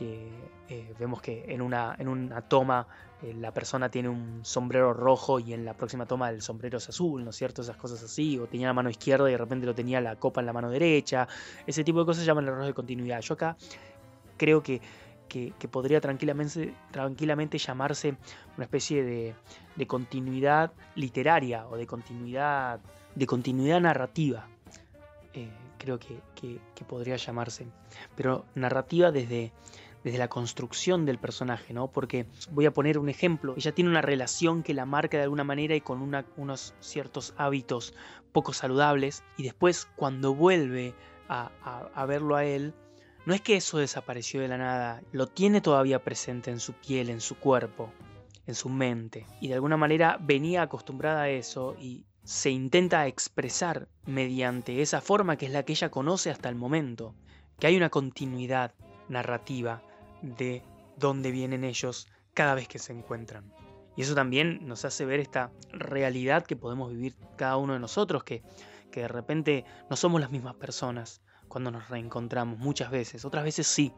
que 0.00 0.30
eh, 0.70 0.94
vemos 0.98 1.20
que 1.20 1.44
en 1.46 1.60
una, 1.60 1.94
en 1.98 2.08
una 2.08 2.40
toma 2.40 2.86
eh, 3.20 3.34
la 3.34 3.52
persona 3.52 3.90
tiene 3.90 4.08
un 4.08 4.40
sombrero 4.42 4.94
rojo 4.94 5.38
y 5.38 5.52
en 5.52 5.66
la 5.66 5.74
próxima 5.74 6.06
toma 6.06 6.30
el 6.30 6.40
sombrero 6.40 6.78
es 6.78 6.88
azul, 6.88 7.22
¿no 7.22 7.30
es 7.30 7.36
cierto? 7.36 7.60
Esas 7.60 7.76
cosas 7.76 8.02
así, 8.02 8.38
o 8.38 8.46
tenía 8.46 8.68
la 8.68 8.72
mano 8.72 8.88
izquierda 8.88 9.28
y 9.28 9.32
de 9.32 9.36
repente 9.36 9.66
lo 9.66 9.74
tenía 9.74 10.00
la 10.00 10.16
copa 10.16 10.40
en 10.40 10.46
la 10.46 10.54
mano 10.54 10.70
derecha, 10.70 11.28
ese 11.66 11.84
tipo 11.84 11.98
de 11.98 12.06
cosas 12.06 12.22
se 12.22 12.26
llaman 12.26 12.46
errores 12.46 12.68
de 12.68 12.72
continuidad. 12.72 13.20
Yo 13.20 13.34
acá 13.34 13.58
creo 14.38 14.62
que, 14.62 14.80
podría 15.70 16.00
tranquilamente, 16.00 16.72
tranquilamente 16.90 17.58
llamarse 17.58 18.16
una 18.56 18.64
especie 18.64 19.04
de, 19.04 19.34
continuidad 19.86 20.72
literaria 20.94 21.68
o 21.68 21.76
de 21.76 21.86
continuidad, 21.86 22.80
de 23.14 23.26
continuidad 23.26 23.82
narrativa. 23.82 24.48
Eh, 25.34 25.50
creo 25.76 25.98
que, 25.98 26.20
que 26.74 26.84
podría 26.86 27.16
llamarse. 27.16 27.66
Pero 28.16 28.46
narrativa 28.54 29.10
desde, 29.12 29.52
desde 30.04 30.18
la 30.18 30.28
construcción 30.28 31.04
del 31.04 31.18
personaje, 31.18 31.74
¿no? 31.74 31.88
Porque 31.88 32.26
voy 32.50 32.66
a 32.66 32.72
poner 32.72 32.98
un 32.98 33.08
ejemplo, 33.08 33.54
ella 33.56 33.72
tiene 33.72 33.90
una 33.90 34.02
relación 34.02 34.62
que 34.62 34.74
la 34.74 34.86
marca 34.86 35.16
de 35.18 35.24
alguna 35.24 35.44
manera 35.44 35.74
y 35.74 35.80
con 35.80 36.00
unos 36.36 36.74
ciertos 36.80 37.34
hábitos 37.36 37.94
poco 38.32 38.52
saludables 38.52 39.22
y 39.36 39.42
después 39.42 39.86
cuando 39.96 40.34
vuelve 40.34 40.94
a, 41.28 42.06
verlo 42.06 42.34
a 42.34 42.44
él, 42.44 42.74
no 43.24 43.34
es 43.34 43.40
que 43.40 43.56
eso 43.56 43.78
desapareció 43.78 44.40
de 44.40 44.48
la 44.48 44.58
nada, 44.58 45.02
lo 45.12 45.28
tiene 45.28 45.60
todavía 45.60 46.02
presente 46.02 46.50
en 46.50 46.58
su 46.58 46.72
piel, 46.72 47.08
en 47.08 47.20
su 47.20 47.36
cuerpo, 47.36 47.92
en 48.46 48.54
su 48.54 48.68
mente. 48.68 49.26
Y 49.40 49.48
de 49.48 49.54
alguna 49.54 49.76
manera 49.76 50.18
venía 50.20 50.62
acostumbrada 50.62 51.22
a 51.22 51.28
eso 51.28 51.76
y 51.78 52.04
se 52.24 52.50
intenta 52.50 53.06
expresar 53.06 53.88
mediante 54.06 54.82
esa 54.82 55.00
forma 55.00 55.36
que 55.36 55.46
es 55.46 55.52
la 55.52 55.62
que 55.62 55.72
ella 55.72 55.90
conoce 55.90 56.30
hasta 56.30 56.48
el 56.48 56.56
momento. 56.56 57.14
Que 57.60 57.68
hay 57.68 57.76
una 57.76 57.90
continuidad 57.90 58.74
narrativa 59.08 59.82
de 60.22 60.62
dónde 60.96 61.30
vienen 61.30 61.64
ellos 61.64 62.08
cada 62.34 62.54
vez 62.54 62.68
que 62.68 62.78
se 62.78 62.92
encuentran. 62.92 63.52
Y 63.96 64.02
eso 64.02 64.14
también 64.14 64.66
nos 64.66 64.84
hace 64.84 65.04
ver 65.04 65.20
esta 65.20 65.50
realidad 65.72 66.44
que 66.44 66.56
podemos 66.56 66.90
vivir 66.92 67.16
cada 67.36 67.56
uno 67.56 67.72
de 67.72 67.80
nosotros, 67.80 68.24
que, 68.24 68.42
que 68.90 69.00
de 69.00 69.08
repente 69.08 69.64
no 69.88 69.96
somos 69.96 70.20
las 70.20 70.30
mismas 70.30 70.54
personas 70.54 71.22
cuando 71.48 71.70
nos 71.70 71.88
reencontramos, 71.88 72.58
muchas 72.58 72.90
veces, 72.90 73.24
otras 73.24 73.42
veces 73.42 73.66
sí, 73.66 73.92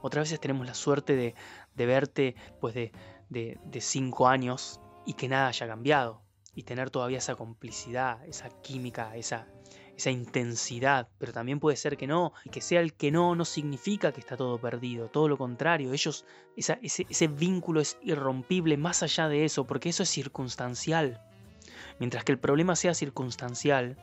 otras 0.00 0.24
veces 0.24 0.40
tenemos 0.40 0.66
la 0.66 0.74
suerte 0.74 1.14
de, 1.14 1.34
de 1.74 1.86
verte 1.86 2.34
pues 2.60 2.74
de, 2.74 2.92
de, 3.28 3.58
de 3.64 3.80
cinco 3.82 4.26
años 4.26 4.80
y 5.04 5.12
que 5.12 5.28
nada 5.28 5.48
haya 5.48 5.66
cambiado, 5.66 6.22
y 6.54 6.62
tener 6.62 6.90
todavía 6.90 7.18
esa 7.18 7.34
complicidad, 7.34 8.24
esa 8.26 8.48
química, 8.62 9.14
esa, 9.16 9.46
esa 9.96 10.10
intensidad, 10.10 11.08
pero 11.18 11.32
también 11.32 11.60
puede 11.60 11.76
ser 11.76 11.96
que 11.96 12.06
no, 12.06 12.32
y 12.44 12.50
que 12.50 12.60
sea 12.60 12.80
el 12.80 12.94
que 12.94 13.10
no 13.10 13.34
no 13.34 13.44
significa 13.44 14.12
que 14.12 14.20
está 14.20 14.36
todo 14.36 14.58
perdido, 14.58 15.08
todo 15.08 15.28
lo 15.28 15.38
contrario, 15.38 15.92
ellos, 15.92 16.24
ese, 16.56 17.28
vínculo 17.28 17.80
es 17.80 17.98
irrompible 18.02 18.76
más 18.76 19.02
allá 19.02 19.28
de 19.28 19.44
eso, 19.44 19.66
porque 19.66 19.88
eso 19.88 20.02
es 20.02 20.08
circunstancial. 20.08 21.20
Mientras 21.98 22.24
que 22.24 22.32
el 22.32 22.38
problema 22.38 22.76
sea 22.76 22.94
circunstancial, 22.94 23.96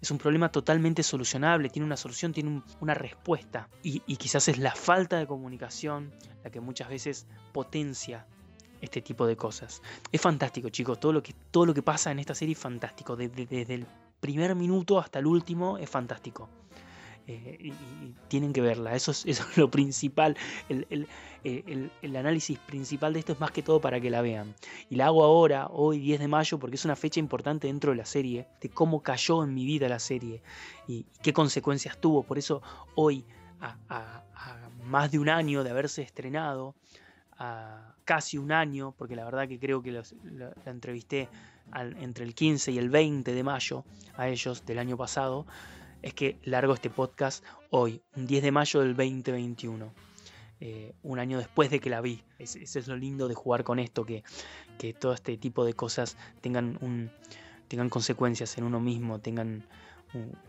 es 0.00 0.10
un 0.10 0.18
problema 0.18 0.50
totalmente 0.50 1.02
solucionable, 1.02 1.70
tiene 1.70 1.86
una 1.86 1.96
solución, 1.96 2.32
tiene 2.32 2.62
una 2.80 2.94
respuesta. 2.94 3.68
Y, 3.82 4.02
y, 4.06 4.16
quizás 4.16 4.48
es 4.48 4.58
la 4.58 4.74
falta 4.74 5.18
de 5.18 5.26
comunicación 5.26 6.12
la 6.44 6.50
que 6.50 6.60
muchas 6.60 6.88
veces 6.88 7.26
potencia 7.52 8.26
este 8.80 9.00
tipo 9.00 9.26
de 9.26 9.36
cosas. 9.36 9.82
Es 10.12 10.20
fantástico, 10.20 10.68
chicos, 10.68 11.00
todo 11.00 11.12
lo 11.12 11.22
que, 11.22 11.34
todo 11.50 11.66
lo 11.66 11.74
que 11.74 11.82
pasa 11.82 12.10
en 12.10 12.18
esta 12.18 12.34
serie 12.34 12.52
es 12.52 12.58
fantástico, 12.58 13.16
desde, 13.16 13.46
desde 13.46 13.74
el 13.74 13.86
primer 14.24 14.54
minuto 14.54 14.98
hasta 14.98 15.18
el 15.18 15.26
último 15.26 15.76
es 15.76 15.90
fantástico. 15.90 16.48
Eh, 17.26 17.58
y, 17.60 17.72
tienen 18.28 18.54
que 18.54 18.62
verla, 18.62 18.94
eso 18.94 19.10
es, 19.10 19.26
lo 19.58 19.70
principal, 19.70 20.34
el, 20.70 21.06
el, 21.44 22.16
análisis 22.16 22.58
principal 22.58 23.12
de 23.12 23.18
esto 23.18 23.32
es 23.32 23.40
más 23.40 23.50
que 23.50 23.62
todo 23.62 23.82
para 23.82 24.00
que 24.00 24.08
la 24.08 24.22
vean. 24.22 24.54
Y 24.88 24.96
la 24.96 25.06
hago 25.06 25.24
ahora, 25.24 25.66
hoy 25.66 25.98
10 25.98 26.20
de 26.20 26.28
mayo, 26.28 26.58
porque 26.58 26.76
es 26.76 26.86
una 26.86 26.96
fecha 26.96 27.20
importante 27.20 27.66
dentro 27.66 27.90
de 27.90 27.98
la 27.98 28.06
serie, 28.06 28.46
de 28.62 28.70
cómo 28.70 29.02
cayó 29.02 29.44
en 29.44 29.52
mi 29.52 29.66
vida 29.66 29.90
la 29.90 29.98
serie 29.98 30.40
y, 30.88 31.04
qué 31.22 31.34
consecuencias 31.34 31.98
tuvo. 31.98 32.22
Por 32.22 32.38
eso 32.38 32.62
hoy, 32.94 33.26
a, 33.60 33.76
a 33.90 34.70
más 34.86 35.12
de 35.12 35.18
un 35.18 35.28
año 35.28 35.64
de 35.64 35.70
haberse 35.70 36.00
estrenado, 36.00 36.74
a 37.36 37.94
casi 38.04 38.38
un 38.38 38.52
año, 38.52 38.94
porque 38.96 39.16
la 39.16 39.24
verdad 39.24 39.48
que 39.48 39.58
creo 39.58 39.82
que 39.82 39.92
la, 39.92 40.02
entrevisté 40.66 41.28
entre 41.74 42.24
el 42.24 42.34
15 42.34 42.72
y 42.72 42.78
el 42.78 42.90
20 42.90 43.32
de 43.32 43.42
mayo 43.42 43.84
a 44.16 44.28
ellos 44.28 44.64
del 44.66 44.78
año 44.78 44.96
pasado, 44.96 45.46
es 46.02 46.14
que 46.14 46.38
largo 46.44 46.74
este 46.74 46.90
podcast 46.90 47.44
hoy, 47.70 48.02
un 48.16 48.26
10 48.26 48.42
de 48.42 48.52
mayo 48.52 48.80
del 48.80 48.94
2021. 48.96 49.92
Eh, 50.60 50.94
un 51.02 51.18
año 51.18 51.38
después 51.38 51.70
de 51.70 51.80
que 51.80 51.90
la 51.90 52.00
vi. 52.00 52.22
Eso 52.38 52.78
es 52.78 52.86
lo 52.86 52.96
lindo 52.96 53.28
de 53.28 53.34
jugar 53.34 53.64
con 53.64 53.78
esto, 53.78 54.06
que, 54.06 54.22
que 54.78 54.94
todo 54.94 55.12
este 55.12 55.36
tipo 55.36 55.64
de 55.64 55.74
cosas 55.74 56.16
tengan, 56.40 56.78
un, 56.80 57.10
tengan 57.68 57.90
consecuencias 57.90 58.56
en 58.56 58.64
uno 58.64 58.80
mismo, 58.80 59.20
tengan 59.20 59.66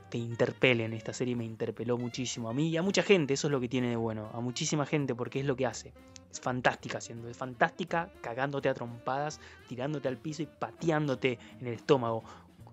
te 0.10 0.18
interpelen. 0.18 0.94
Esta 0.94 1.14
serie 1.14 1.36
me 1.36 1.46
interpeló 1.46 1.98
muchísimo 1.98 2.50
a 2.50 2.54
mí 2.54 2.70
y 2.70 2.78
a 2.78 2.82
mucha 2.82 3.04
gente, 3.04 3.34
eso 3.34 3.48
es 3.48 3.52
lo 3.52 3.60
que 3.60 3.70
tiene 3.70 3.90
de 3.90 3.96
bueno, 3.96 4.30
a 4.34 4.40
muchísima 4.40 4.86
gente 4.86 5.16
porque 5.16 5.40
es 5.40 5.46
lo 5.46 5.56
que 5.56 5.66
hace. 5.66 5.94
Es 6.32 6.40
fantástica 6.40 7.02
siendo, 7.02 7.30
es 7.30 7.38
fantástica 7.38 8.12
cagándote 8.22 8.70
a 8.70 8.74
trompadas, 8.74 9.40
tirándote 9.68 10.08
al 10.08 10.18
piso 10.18 10.44
y 10.44 10.48
pateándote 10.48 11.40
en 11.60 11.68
el 11.68 11.74
estómago 11.74 12.24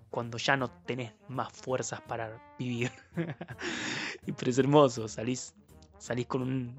cuando 0.09 0.37
ya 0.37 0.55
no 0.55 0.69
tenés 0.69 1.13
más 1.27 1.51
fuerzas 1.51 2.01
para 2.01 2.39
vivir. 2.59 2.91
Pero 4.37 4.51
es 4.51 4.57
hermoso, 4.57 5.07
salís, 5.07 5.55
salís 5.97 6.27
con 6.27 6.43
un 6.43 6.75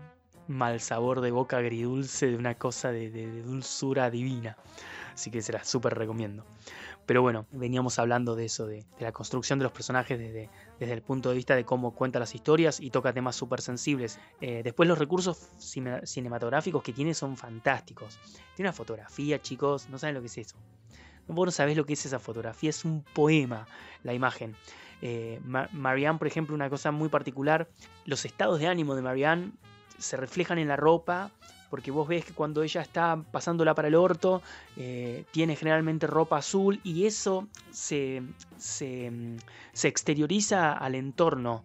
mal 0.47 0.79
sabor 0.81 1.21
de 1.21 1.31
boca 1.31 1.57
agridulce, 1.57 2.27
de 2.27 2.37
una 2.37 2.55
cosa 2.55 2.93
de 2.93 3.43
dulzura 3.43 4.11
divina. 4.11 4.57
Así 5.15 5.31
que 5.31 5.43
se 5.43 5.53
la 5.53 5.65
súper 5.65 5.95
recomiendo. 5.95 6.45
Pero 7.07 7.23
bueno, 7.23 7.47
veníamos 7.53 7.99
hablando 7.99 8.35
de 8.35 8.47
eso, 8.47 8.67
de, 8.67 8.85
la 8.99 9.13
construcción 9.13 9.59
de 9.59 9.65
los 9.65 9.73
personajes 9.73 10.19
desde, 10.19 10.49
desde, 10.81 10.93
el 10.93 11.03
punto 11.03 11.29
de 11.29 11.37
vista 11.37 11.55
de 11.55 11.65
cómo 11.65 11.95
cuenta 11.95 12.19
las 12.19 12.35
historias 12.35 12.81
y 12.81 12.91
toca 12.91 13.13
temas 13.13 13.37
súper 13.37 13.61
sensibles. 13.61 14.19
Eh, 14.41 14.63
después 14.65 14.89
los 14.89 14.99
recursos 14.99 15.51
cinematográficos 15.59 16.83
que 16.83 16.93
tiene 16.93 17.15
son 17.15 17.37
fantásticos. 17.37 18.19
Tiene 18.55 18.69
una 18.69 18.73
fotografía, 18.73 19.41
chicos, 19.41 19.89
no 19.91 19.99
saben 19.99 20.15
lo 20.15 20.21
que 20.21 20.29
es 20.29 20.39
eso. 20.39 20.57
Vos 21.27 21.47
no 21.47 21.53
sabés 21.53 21.77
lo 21.77 21.87
que 21.87 21.95
es 21.95 22.05
esa 22.05 22.19
fotografía, 22.19 22.71
es 22.71 22.85
un 22.85 23.03
poema 23.03 23.67
la 24.03 24.13
imagen. 24.13 24.55
Eh, 25.03 25.41
Marianne, 25.73 26.19
por 26.19 26.27
ejemplo, 26.27 26.55
una 26.55 26.71
cosa 26.71 26.91
muy 26.91 27.09
particular, 27.09 27.69
los 28.05 28.25
estados 28.25 28.59
de 28.59 28.67
ánimo 28.67 28.95
de 28.95 29.03
Marianne 29.03 29.53
se 29.99 30.17
reflejan 30.17 30.59
en 30.59 30.69
la 30.69 30.77
ropa 30.77 31.31
porque 31.75 31.91
vos 31.91 32.07
ves 32.07 32.25
que 32.25 32.33
cuando 32.33 32.63
ella 32.63 32.83
está 32.83 33.21
pasándola 33.33 33.75
para 33.75 33.89
el 33.89 33.97
orto, 33.97 34.43
eh, 34.77 35.25
tiene 35.33 35.57
generalmente 35.57 36.07
ropa 36.07 36.37
azul 36.37 36.79
y 36.85 37.05
eso 37.05 37.49
se, 37.73 38.23
se, 38.57 39.11
se 39.73 39.89
exterioriza 39.89 40.73
al 40.75 40.95
entorno. 40.95 41.65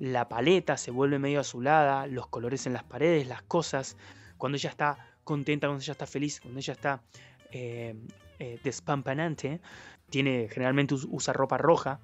La 0.00 0.30
paleta 0.30 0.78
se 0.78 0.90
vuelve 0.90 1.18
medio 1.18 1.40
azulada, 1.40 2.06
los 2.06 2.26
colores 2.28 2.66
en 2.66 2.72
las 2.72 2.84
paredes, 2.84 3.28
las 3.28 3.42
cosas. 3.42 3.98
Cuando 4.38 4.56
ella 4.56 4.70
está 4.70 4.96
contenta, 5.24 5.66
cuando 5.66 5.82
ella 5.82 5.92
está 5.92 6.06
feliz, 6.06 6.40
cuando 6.40 6.60
ella 6.60 6.72
está 6.72 7.02
eh, 7.50 7.94
eh, 8.38 8.58
despampanante, 8.64 9.60
tiene, 10.08 10.48
generalmente 10.50 10.94
usa 10.94 11.34
ropa 11.34 11.58
roja, 11.58 12.00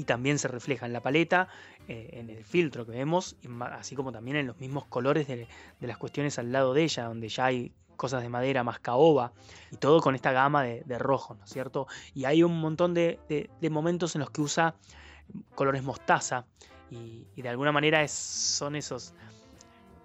y 0.00 0.04
también 0.04 0.38
se 0.38 0.48
refleja 0.48 0.86
en 0.86 0.94
la 0.94 1.02
paleta, 1.02 1.48
eh, 1.86 2.08
en 2.14 2.30
el 2.30 2.42
filtro 2.42 2.86
que 2.86 2.92
vemos, 2.92 3.36
así 3.72 3.94
como 3.94 4.12
también 4.12 4.38
en 4.38 4.46
los 4.46 4.58
mismos 4.58 4.86
colores 4.86 5.28
de, 5.28 5.46
las 5.80 5.98
cuestiones 5.98 6.38
al 6.38 6.52
lado 6.52 6.72
de 6.72 6.84
ella, 6.84 7.04
donde 7.04 7.28
ya 7.28 7.44
hay 7.44 7.74
cosas 7.96 8.22
de 8.22 8.30
madera 8.30 8.64
más 8.64 8.80
caoba, 8.80 9.34
y 9.70 9.76
todo 9.76 10.00
con 10.00 10.14
esta 10.14 10.32
gama 10.32 10.62
de, 10.62 10.98
rojo, 10.98 11.34
¿no 11.34 11.44
es 11.44 11.50
cierto? 11.50 11.86
Y 12.14 12.24
hay 12.24 12.42
un 12.42 12.58
montón 12.58 12.94
de, 12.94 13.50
momentos 13.70 14.14
en 14.14 14.20
los 14.20 14.30
que 14.30 14.40
usa 14.40 14.74
colores 15.54 15.82
mostaza, 15.82 16.46
y, 16.90 17.26
de 17.36 17.48
alguna 17.50 17.70
manera 17.70 18.08
son 18.08 18.76
esos 18.76 19.12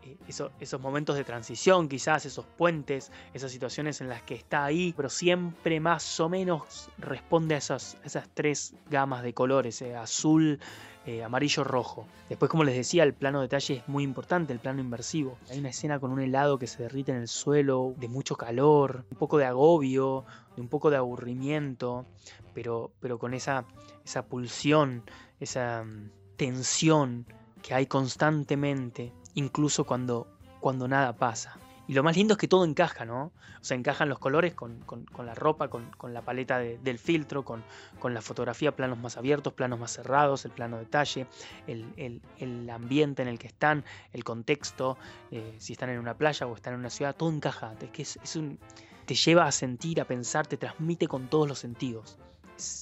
eh, 0.06 0.18
esos 0.28 0.82
momentos 0.82 1.16
de 1.16 1.24
transición, 1.24 1.90
quizás 1.90 2.26
esos 2.26 2.46
puentes, 2.46 3.12
esas 3.34 3.52
situaciones 3.52 4.02
en 4.02 4.10
las 4.10 4.22
que 4.22 4.36
está 4.36 4.64
ahí, 4.64 4.94
pero 4.96 5.10
siempre 5.10 5.80
más 5.80 6.20
o 6.20 6.30
menos 6.30 6.90
responde 6.98 7.56
a 7.56 7.58
esas, 7.58 7.98
esas 8.04 8.30
tres 8.34 8.76
gamas 8.90 9.24
de 9.24 9.34
colores, 9.34 9.82
eh, 9.82 9.96
azul, 9.96 10.60
eh, 11.08 11.24
amarillo, 11.24 11.64
rojo. 11.64 12.08
Después, 12.30 12.50
como 12.50 12.64
les 12.64 12.76
decía, 12.76 13.04
el 13.04 13.14
plano 13.14 13.42
detalle 13.42 13.76
es 13.76 13.88
muy 13.88 14.04
importante, 14.04 14.54
el 14.54 14.60
plano 14.60 14.82
inversivo. 14.82 15.38
Hay 15.50 15.60
una 15.60 15.70
escena 15.70 16.00
con 16.00 16.12
un 16.12 16.20
helado 16.20 16.60
que 16.60 16.68
se 16.68 16.84
derrite 16.84 17.12
en 17.12 17.18
el 17.18 17.28
suelo, 17.28 17.94
de 17.98 18.08
mucho 18.08 18.36
calor, 18.36 19.06
un 19.12 19.18
poco 19.18 19.38
de 19.38 19.46
agobio, 19.46 20.26
de 20.56 20.62
un 20.62 20.68
poco 20.68 20.90
de 20.90 20.98
aburrimiento, 20.98 22.06
pero, 22.54 22.92
pero 23.00 23.18
con 23.18 23.34
esa, 23.34 23.66
esa 24.04 24.26
pulsión, 24.26 25.04
esa 25.40 25.84
mm, 25.84 26.12
tensión 26.38 27.26
que 27.62 27.74
hay 27.74 27.88
constantemente 27.88 29.12
incluso 29.36 29.86
cuando, 29.86 30.28
cuando 30.60 30.88
nada 30.88 31.14
pasa. 31.14 31.58
Y 31.88 31.94
lo 31.94 32.02
más 32.02 32.18
lindo 32.18 32.34
es 32.34 32.40
que 32.40 32.48
todo 32.48 32.66
encaja, 32.66 33.06
¿no? 33.06 33.26
O 33.26 33.64
sea, 33.64 33.78
encajan 33.78 34.10
los 34.10 34.18
colores 34.18 34.56
con, 34.56 34.84
la 35.24 35.36
ropa, 35.36 35.70
con, 35.70 36.14
la 36.14 36.22
paleta 36.24 36.58
del 36.60 36.98
filtro, 36.98 37.44
con, 37.44 37.64
la 38.04 38.22
fotografía, 38.22 38.76
planos 38.76 38.98
más 38.98 39.18
abiertos, 39.18 39.54
planos 39.54 39.80
más 39.80 39.92
cerrados, 39.92 40.46
el 40.46 40.52
plano 40.52 40.80
detalle, 40.80 41.28
el, 41.68 42.70
ambiente 42.72 43.22
en 43.22 43.28
el 43.28 43.38
que 43.38 43.48
están, 43.48 43.86
el 44.14 44.24
contexto, 44.24 44.98
eh, 45.30 45.56
si 45.60 45.74
están 45.74 45.90
en 45.90 46.00
una 46.00 46.18
playa 46.18 46.48
o 46.48 46.56
están 46.56 46.74
en 46.74 46.80
una 46.80 46.90
ciudad, 46.90 47.16
todo 47.16 47.30
encaja. 47.30 47.76
que 47.94 48.02
es, 48.02 48.36
un, 48.36 48.58
te 49.06 49.14
lleva 49.14 49.46
a 49.46 49.52
sentir, 49.52 50.02
a 50.02 50.06
pensar, 50.06 50.48
te 50.48 50.58
transmite 50.58 51.08
con 51.08 51.28
todos 51.28 51.48
los 51.48 51.60
sentidos. 51.60 52.18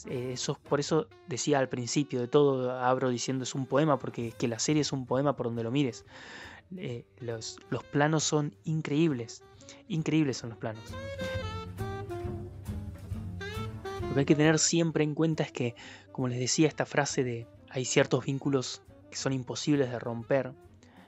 Eh, 0.07 0.33
eso, 0.33 0.59
por 0.69 0.79
eso 0.79 1.07
decía 1.27 1.59
al 1.59 1.69
principio 1.69 2.19
de 2.19 2.27
todo, 2.27 2.71
abro 2.71 3.09
diciendo 3.09 3.43
es 3.43 3.55
un 3.55 3.65
poema, 3.65 3.97
porque 3.97 4.31
que 4.31 4.47
la 4.47 4.59
serie 4.59 4.81
es 4.81 4.91
un 4.91 5.05
poema 5.05 5.35
por 5.35 5.47
donde 5.47 5.63
lo 5.63 5.71
mires. 5.71 6.05
Eh, 6.77 7.05
los, 7.19 7.59
los 7.69 7.83
planos 7.83 8.23
son 8.23 8.55
increíbles, 8.63 9.43
increíbles 9.87 10.37
son 10.37 10.49
los 10.49 10.57
planos. 10.57 10.83
Lo 14.01 14.13
que 14.13 14.19
hay 14.19 14.25
que 14.25 14.35
tener 14.35 14.59
siempre 14.59 15.03
en 15.03 15.15
cuenta 15.15 15.43
es 15.43 15.51
que, 15.51 15.75
como 16.11 16.27
les 16.27 16.39
decía, 16.39 16.67
esta 16.67 16.85
frase 16.85 17.23
de 17.23 17.47
hay 17.69 17.85
ciertos 17.85 18.25
vínculos 18.25 18.83
que 19.09 19.17
son 19.17 19.33
imposibles 19.33 19.89
de 19.89 19.97
romper. 19.97 20.53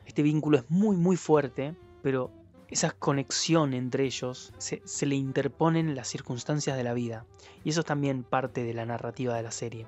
Este 0.05 0.23
vínculo 0.23 0.57
es 0.57 0.69
muy 0.69 0.95
muy 0.95 1.15
fuerte, 1.17 1.75
pero 2.01 2.31
esa 2.69 2.91
conexión 2.91 3.73
entre 3.73 4.05
ellos 4.05 4.53
se, 4.57 4.81
le 5.05 5.15
interponen 5.15 5.95
las 5.95 6.07
circunstancias 6.07 6.77
de 6.77 6.83
la 6.83 6.93
vida. 6.93 7.25
Y 7.63 7.69
eso 7.69 7.81
es 7.81 7.85
también 7.85 8.23
parte 8.23 8.63
de 8.63 8.73
la 8.73 8.85
narrativa 8.85 9.35
de 9.35 9.43
la 9.43 9.51
serie. 9.51 9.87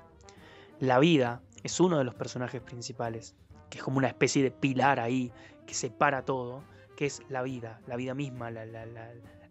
La 0.80 0.98
vida 0.98 1.42
es 1.62 1.80
uno 1.80 1.98
de 1.98 2.04
los 2.04 2.14
personajes 2.14 2.60
principales, 2.60 3.34
que 3.70 3.78
es 3.78 3.84
como 3.84 3.98
una 3.98 4.08
especie 4.08 4.42
de 4.42 4.50
pilar 4.50 5.00
ahí 5.00 5.32
que 5.66 5.74
separa 5.74 6.24
todo, 6.24 6.62
que 6.96 7.06
es 7.06 7.22
la 7.28 7.42
vida, 7.42 7.80
la 7.86 7.96
vida 7.96 8.14
misma, 8.14 8.50
la, 8.50 8.64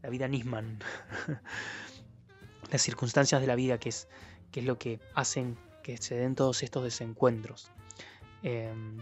vida 0.10 0.28
Nisman. 0.28 0.80
Las 2.72 2.82
circunstancias 2.82 3.40
de 3.40 3.48
la 3.48 3.56
vida, 3.56 3.78
que 3.78 3.88
es, 3.88 4.10
que 4.52 4.60
es 4.60 4.66
lo 4.66 4.78
que 4.78 5.00
hacen 5.14 5.58
que 5.84 5.96
se 5.96 6.16
den 6.16 6.36
todos 6.36 6.64
estos 6.64 6.84
desencuentros. 6.84 7.72
Em, 8.44 8.98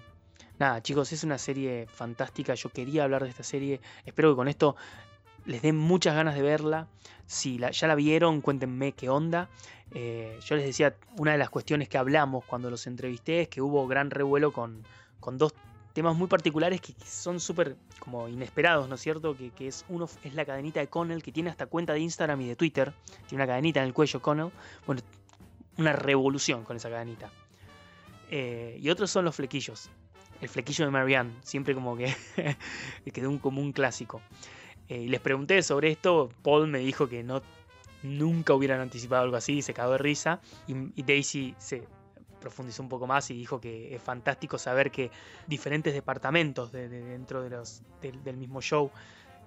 nada, 0.59 0.81
chicos, 0.81 1.11
es 1.13 1.23
una 1.23 1.37
serie 1.37 1.87
fantástica. 1.87 2.53
Yo 2.55 2.69
quería 2.69 3.03
hablar 3.03 3.23
de 3.23 3.29
esta 3.29 3.43
serie. 3.43 3.81
Espero 4.05 4.31
que 4.31 4.35
con 4.35 4.47
esto 4.47 4.75
les 5.45 5.61
den 5.61 5.77
muchas 5.77 6.15
ganas 6.15 6.35
de 6.35 6.41
verla. 6.41 6.87
Si 7.25 7.57
ya 7.57 7.87
la 7.87 7.95
vieron, 7.95 8.41
cuéntenme 8.41 8.93
qué 8.93 9.09
onda. 9.09 9.49
Eh, 9.91 10.39
yo 10.43 10.55
les 10.55 10.65
decía, 10.65 10.95
una 11.17 11.33
de 11.33 11.37
las 11.37 11.49
cuestiones 11.49 11.89
que 11.89 11.97
hablamos 11.97 12.43
cuando 12.45 12.69
los 12.69 12.87
entrevisté 12.87 13.41
es 13.41 13.47
que 13.47 13.61
hubo 13.61 13.87
gran 13.87 14.09
revuelo 14.09 14.51
con, 14.51 14.83
dos 15.33 15.53
temas 15.93 16.15
muy 16.15 16.27
particulares 16.27 16.81
que, 16.81 16.93
son 17.05 17.39
súper 17.39 17.77
como 17.99 18.27
inesperados, 18.27 18.89
¿no 18.89 18.95
es 18.95 19.01
cierto? 19.01 19.35
Que, 19.35 19.67
es 19.67 19.85
uno 19.89 20.09
es 20.23 20.33
la 20.33 20.45
cadenita 20.45 20.79
de 20.79 20.87
Connell, 20.87 21.23
que 21.23 21.31
tiene 21.31 21.49
hasta 21.49 21.67
cuenta 21.67 21.93
de 21.93 21.99
Instagram 21.99 22.41
y 22.41 22.47
de 22.47 22.55
Twitter. 22.55 22.93
Tiene 23.27 23.43
una 23.43 23.51
cadenita 23.51 23.79
en 23.81 23.87
el 23.87 23.93
cuello 23.93 24.21
Connell. 24.21 24.51
Bueno, 24.85 25.01
una 25.77 25.93
revolución 25.93 26.63
con 26.63 26.77
esa 26.77 26.89
cadenita. 26.89 27.29
Eh, 28.29 28.79
y 28.81 28.89
otros 28.89 29.11
son 29.11 29.25
los 29.25 29.35
flequillos. 29.35 29.89
El 30.45 30.49
flequillo 30.49 30.85
de 30.85 30.91
Marianne, 30.91 31.31
siempre 31.41 31.73
como 31.73 31.97
que 31.97 32.15
quedó 33.13 33.31
un, 33.31 33.39
como 33.39 33.61
un 33.61 33.71
clásico. 33.71 34.21
Eh, 34.87 35.01
y 35.01 35.07
les 35.07 35.19
pregunté 35.19 35.63
sobre 35.63 35.89
esto, 35.89 36.29
Paul 36.43 36.67
me 36.67 36.77
dijo 36.77 37.09
que 37.09 37.23
no 37.23 37.41
nunca 38.03 38.53
hubieran 38.53 38.79
anticipado 38.79 39.23
algo 39.23 39.37
así, 39.37 39.63
se 39.63 39.73
cagó 39.73 39.93
de 39.93 39.97
risa. 39.97 40.39
Y, 40.67 41.01
Daisy 41.01 41.55
se 41.57 41.87
profundizó 42.39 42.83
un 42.83 42.89
poco 42.89 43.07
más 43.07 43.31
y 43.31 43.33
dijo 43.33 43.59
que 43.59 43.95
es 43.95 43.99
fantástico 44.03 44.59
saber 44.59 44.91
que 44.91 45.09
diferentes 45.47 45.95
departamentos 45.95 46.71
dentro 46.71 47.41
de 47.41 47.49
los, 47.49 47.81
del 48.01 48.37
mismo 48.37 48.61
show 48.61 48.91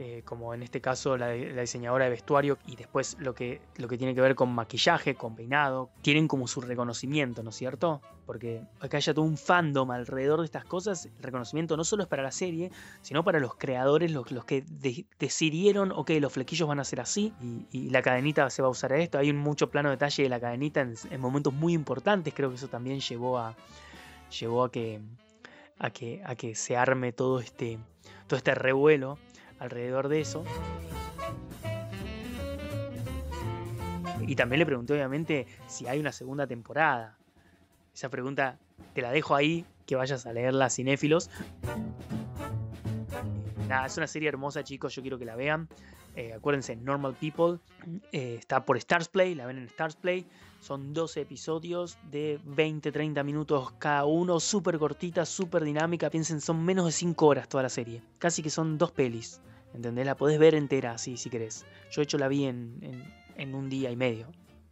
eh, 0.00 0.22
como 0.24 0.54
en 0.54 0.62
este 0.62 0.80
caso 0.80 1.16
la, 1.16 1.30
diseñadora 1.30 2.04
de 2.04 2.10
vestuario 2.12 2.56
y 2.66 2.76
después 2.76 3.16
lo 3.18 3.34
que, 3.34 3.60
lo 3.76 3.88
que 3.88 3.98
tiene 3.98 4.14
que 4.14 4.20
ver 4.20 4.36
con 4.36 4.48
maquillaje, 4.54 5.16
con 5.16 5.34
peinado, 5.34 5.90
tienen 6.02 6.28
como 6.28 6.46
su 6.46 6.60
reconocimiento, 6.60 7.42
¿no 7.42 7.50
es 7.50 7.56
cierto? 7.56 8.00
Porque 8.24 8.62
acá 8.78 8.98
haya 8.98 9.12
todo 9.12 9.24
un 9.24 9.36
fandom 9.36 9.90
alrededor 9.90 10.38
de 10.38 10.44
estas 10.44 10.64
cosas, 10.64 11.06
el 11.06 11.20
reconocimiento 11.20 11.76
no 11.76 11.82
solo 11.82 12.04
es 12.04 12.08
para 12.08 12.22
la 12.22 12.30
serie, 12.30 12.70
sino 13.02 13.24
para 13.24 13.40
los 13.40 13.56
creadores, 13.56 14.12
los, 14.12 14.30
los 14.30 14.44
que 14.44 14.64
decidieron, 15.18 15.90
ok, 15.90 16.10
los 16.20 16.32
flequillos 16.32 16.68
van 16.68 16.78
a 16.78 16.84
ser 16.84 17.00
así 17.00 17.32
y, 17.72 17.90
la 17.90 18.02
cadenita 18.02 18.50
se 18.50 18.62
va 18.62 18.68
a 18.68 18.70
usar 18.70 18.92
a 18.92 18.98
esto. 18.98 19.18
Hay 19.18 19.30
un 19.30 19.38
mucho 19.38 19.68
plano 19.68 19.90
detalle 19.90 20.22
de 20.22 20.28
la 20.28 20.38
cadenita 20.38 20.80
en, 20.80 20.94
en 21.10 21.20
momentos 21.20 21.52
muy 21.52 21.72
importantes, 21.72 22.34
creo 22.34 22.50
que 22.50 22.56
eso 22.56 22.68
también 22.68 23.00
llevó 23.00 23.38
a, 23.38 23.56
llevó 24.28 24.64
a 24.64 24.70
que, 24.70 25.00
a 25.78 25.90
que, 25.90 26.22
a 26.24 26.34
que 26.36 26.54
se 26.54 26.76
arme 26.76 27.12
todo 27.12 27.40
este, 27.40 27.78
todo 28.26 28.36
este 28.36 28.54
revuelo 28.54 29.18
alrededor 29.58 30.08
de 30.08 30.20
eso. 30.20 30.44
Y 34.26 34.36
también 34.36 34.58
le 34.58 34.66
pregunté 34.66 34.92
obviamente 34.92 35.46
si 35.66 35.86
hay 35.86 35.98
una 35.98 36.12
segunda 36.12 36.46
temporada. 36.46 37.16
Esa 37.94 38.10
pregunta 38.10 38.58
te 38.94 39.02
la 39.02 39.10
dejo 39.10 39.34
ahí, 39.34 39.64
que 39.86 39.96
vayas 39.96 40.26
a 40.26 40.32
leerla, 40.32 40.68
cinéfilos. 40.68 41.30
Nada, 43.68 43.86
es 43.86 43.96
una 43.96 44.06
serie 44.06 44.28
hermosa, 44.28 44.62
chicos, 44.64 44.94
yo 44.94 45.02
quiero 45.02 45.18
que 45.18 45.24
la 45.24 45.36
vean. 45.36 45.68
Eh, 46.18 46.32
acuérdense, 46.32 46.74
Normal 46.74 47.14
People 47.14 47.60
eh, 48.10 48.34
está 48.40 48.64
por 48.64 48.76
Stars 48.76 49.06
Play, 49.06 49.36
la 49.36 49.46
ven 49.46 49.56
en 49.56 49.66
Stars 49.66 49.94
Play. 49.94 50.26
Son 50.58 50.92
12 50.92 51.20
episodios 51.20 51.96
de 52.10 52.40
20-30 52.40 53.22
minutos 53.22 53.70
cada 53.78 54.04
uno, 54.04 54.40
súper 54.40 54.80
cortita, 54.80 55.24
súper 55.24 55.62
dinámica. 55.62 56.10
Piensen, 56.10 56.40
son 56.40 56.64
menos 56.64 56.86
de 56.86 56.90
5 56.90 57.24
horas 57.24 57.48
toda 57.48 57.62
la 57.62 57.68
serie. 57.68 58.02
Casi 58.18 58.42
que 58.42 58.50
son 58.50 58.78
dos 58.78 58.90
pelis. 58.90 59.40
¿Entendés? 59.72 60.06
La 60.06 60.16
podés 60.16 60.40
ver 60.40 60.56
entera 60.56 60.90
así 60.90 61.16
si 61.16 61.30
querés. 61.30 61.64
Yo 61.92 62.00
de 62.00 62.02
hecho 62.02 62.18
la 62.18 62.26
vi 62.26 62.46
en, 62.46 63.04
en, 63.36 63.54
un 63.54 63.68
día 63.68 63.92
y 63.92 63.96
medio. 63.96 64.26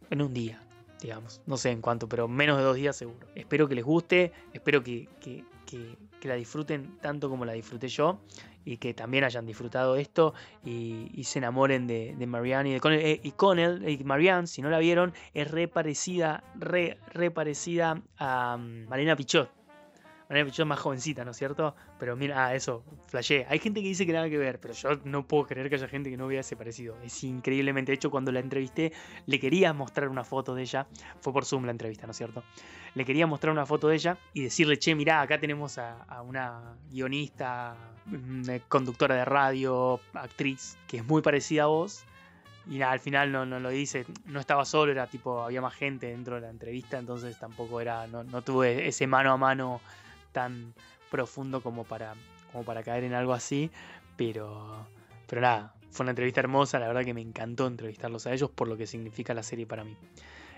En 0.09 0.21
un 0.21 0.33
día, 0.33 0.61
digamos. 1.01 1.39
No 1.45 1.55
sé 1.55 1.71
en 1.71 1.79
cuánto, 1.79 2.09
pero 2.09 2.27
menos 2.27 2.57
de 2.57 2.63
dos 2.65 2.75
días 2.75 2.97
seguro. 2.97 3.25
Espero 3.35 3.69
que 3.69 3.75
les 3.75 3.85
guste, 3.85 4.33
espero 4.51 4.83
que, 4.83 5.07
que, 5.21 5.45
que, 5.65 6.27
la 6.27 6.35
disfruten 6.35 6.97
tanto 6.99 7.29
como 7.29 7.45
la 7.45 7.53
disfruté 7.53 7.87
yo 7.87 8.19
y 8.67 8.77
que 8.77 8.93
también 8.93 9.23
hayan 9.23 9.45
disfrutado 9.45 9.95
esto 9.95 10.33
y, 10.65 11.23
se 11.23 11.39
enamoren 11.39 11.87
de, 11.87 12.15
Marianne 12.27 12.69
y 12.69 12.73
de 12.73 12.79
Connell. 12.81 13.01
Eh, 13.01 13.19
y 13.23 13.31
Connell 13.31 13.87
y 13.87 14.03
Marianne, 14.03 14.47
si 14.47 14.61
no 14.61 14.69
la 14.69 14.79
vieron, 14.79 15.13
es 15.33 15.49
re 15.49 15.69
parecida, 15.69 16.43
re, 16.55 16.97
re 17.13 17.31
parecida 17.31 18.01
a 18.17 18.55
um, 18.55 18.85
Marina 18.89 19.15
Pichot 19.15 19.56
Pichot 20.27 20.59
es 20.59 20.65
más 20.65 20.79
jovencita, 20.79 21.23
¿no 21.23 21.31
es 21.31 21.37
cierto? 21.37 21.73
Pero 21.99 22.17
mira, 22.17 22.47
ah, 22.47 22.55
eso, 22.55 22.83
flashé. 23.07 23.45
Hay 23.49 23.59
gente 23.59 23.81
que 23.81 23.87
dice 23.87 24.05
que 24.05 24.11
nada 24.11 24.29
que 24.29 24.37
ver, 24.37 24.59
pero 24.59 24.73
yo 24.73 24.89
no 25.05 25.25
puedo 25.25 25.45
creer 25.45 25.69
que 25.69 25.75
haya 25.75 25.87
gente 25.87 26.09
que 26.09 26.17
no 26.17 26.27
vea 26.27 26.41
ese 26.41 26.57
parecido. 26.57 26.97
Es 27.01 27.23
increíblemente. 27.23 27.91
De 27.91 27.95
hecho, 27.95 28.11
cuando 28.11 28.31
la 28.31 28.39
entrevisté, 28.39 28.91
le 29.25 29.39
quería 29.39 29.71
mostrar 29.71 30.09
una 30.09 30.25
foto 30.25 30.53
de 30.53 30.63
ella. 30.63 30.85
Fue 31.21 31.31
por 31.31 31.45
Zoom 31.45 31.65
la 31.65 31.71
entrevista, 31.71 32.05
¿no 32.07 32.11
es 32.11 32.17
cierto? 32.17 32.43
Le 32.93 33.05
quería 33.05 33.25
mostrar 33.25 33.53
una 33.53 33.65
foto 33.65 33.87
de 33.87 33.95
ella 33.95 34.17
y 34.33 34.43
decirle, 34.43 34.77
che, 34.77 34.95
mirá, 34.95 35.21
acá 35.21 35.39
tenemos 35.39 35.77
a, 35.77 36.21
una 36.21 36.75
guionista, 36.91 37.77
una 38.07 38.59
conductora 38.67 39.15
de 39.15 39.25
radio, 39.25 40.01
actriz, 40.13 40.77
que 40.87 40.97
es 40.97 41.05
muy 41.05 41.21
parecida 41.21 41.63
a 41.63 41.67
vos. 41.67 42.03
Y 42.69 42.79
nada, 42.79 42.91
al 42.91 42.99
final 42.99 43.31
no, 43.31 43.45
no, 43.45 43.61
lo 43.61 43.69
dice, 43.69 44.05
no 44.25 44.41
estaba 44.41 44.65
solo, 44.65 44.91
era 44.91 45.07
tipo, 45.07 45.41
había 45.41 45.61
más 45.61 45.73
gente 45.73 46.07
dentro 46.07 46.35
de 46.35 46.41
la 46.41 46.49
entrevista, 46.49 46.97
entonces 46.97 47.39
tampoco 47.39 47.79
era, 47.79 48.07
no, 48.07 48.25
no 48.25 48.41
tuve 48.41 48.89
ese 48.89 49.07
mano 49.07 49.31
a 49.31 49.37
mano 49.37 49.79
tan 50.37 50.75
profundo 51.09 51.63
como 51.63 51.83
para, 51.83 52.13
como 52.51 52.63
para 52.63 52.83
caer 52.83 53.03
en 53.03 53.15
algo 53.15 53.33
así, 53.33 53.71
pero, 54.17 54.85
pero 55.25 55.41
nada, 55.41 55.73
fue 55.89 56.03
una 56.03 56.11
entrevista 56.11 56.41
hermosa, 56.41 56.77
la 56.77 56.85
verdad 56.85 57.03
que 57.03 57.15
me 57.15 57.21
encantó 57.21 57.65
entrevistarlos 57.65 58.27
a 58.27 58.33
ellos 58.33 58.51
por 58.51 58.67
lo 58.67 58.77
que 58.77 58.85
significa 58.85 59.33
la 59.33 59.41
serie 59.41 59.65
para 59.65 59.83
mí. 59.83 59.97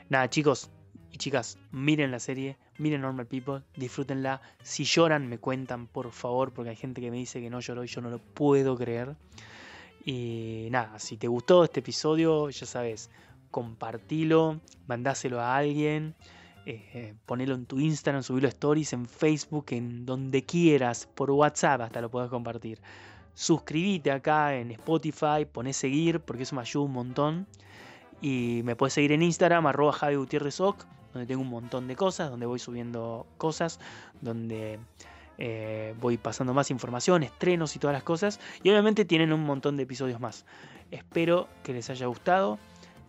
Nada, 0.09 0.29
chicos 0.29 0.69
y 1.13 1.17
chicas, 1.17 1.57
miren 1.71 2.11
la 2.11 2.19
serie, 2.19 2.57
miren 2.77 2.99
Normal 2.99 3.27
People, 3.27 3.61
disfrútenla. 3.77 4.41
Si 4.63 4.83
lloran, 4.83 5.29
me 5.29 5.37
cuentan, 5.37 5.87
por 5.87 6.11
favor, 6.11 6.51
porque 6.51 6.71
hay 6.71 6.75
gente 6.75 6.99
que 6.99 7.09
me 7.09 7.15
dice 7.15 7.39
que 7.39 7.49
no 7.49 7.61
lloró 7.61 7.85
y 7.85 7.87
yo 7.87 8.01
no 8.01 8.09
lo 8.09 8.19
puedo 8.19 8.75
creer. 8.75 9.15
Y 10.03 10.67
nada, 10.71 10.99
si 10.99 11.15
te 11.15 11.29
gustó 11.29 11.63
este 11.63 11.79
episodio, 11.79 12.49
ya 12.49 12.65
sabes, 12.65 13.09
compartilo, 13.49 14.59
mandáselo 14.87 15.39
a 15.39 15.55
alguien. 15.55 16.15
Eh, 16.65 17.15
ponelo 17.25 17.55
en 17.55 17.65
tu 17.65 17.79
Instagram, 17.79 18.21
subirlo 18.21 18.47
a 18.47 18.49
stories, 18.49 18.93
en 18.93 19.05
Facebook, 19.05 19.67
en 19.69 20.05
donde 20.05 20.43
quieras, 20.43 21.07
por 21.15 21.31
WhatsApp 21.31 21.81
hasta 21.81 22.01
lo 22.01 22.09
puedes 22.11 22.29
compartir. 22.29 22.79
Suscríbete 23.33 24.11
acá 24.11 24.55
en 24.55 24.71
Spotify, 24.71 25.45
poné 25.51 25.73
seguir 25.73 26.19
porque 26.19 26.43
eso 26.43 26.55
me 26.55 26.61
ayuda 26.61 26.85
un 26.85 26.91
montón. 26.91 27.47
Y 28.21 28.61
me 28.65 28.75
puedes 28.75 28.93
seguir 28.93 29.13
en 29.13 29.23
Instagram, 29.23 29.65
arroba 29.67 29.93
Javi 29.93 30.15
Gutiérrez 30.15 30.57
donde 30.57 31.25
tengo 31.25 31.41
un 31.41 31.49
montón 31.49 31.87
de 31.87 31.95
cosas, 31.95 32.29
donde 32.29 32.45
voy 32.45 32.59
subiendo 32.59 33.25
cosas, 33.37 33.79
donde 34.21 34.79
eh, 35.37 35.95
voy 35.99 36.17
pasando 36.17 36.53
más 36.53 36.69
información, 36.69 37.23
estrenos 37.23 37.75
y 37.75 37.79
todas 37.79 37.93
las 37.93 38.03
cosas. 38.03 38.39
Y 38.61 38.69
obviamente 38.69 39.05
tienen 39.05 39.33
un 39.33 39.43
montón 39.43 39.77
de 39.77 39.83
episodios 39.83 40.19
más. 40.19 40.45
Espero 40.91 41.47
que 41.63 41.73
les 41.73 41.89
haya 41.89 42.07
gustado. 42.07 42.59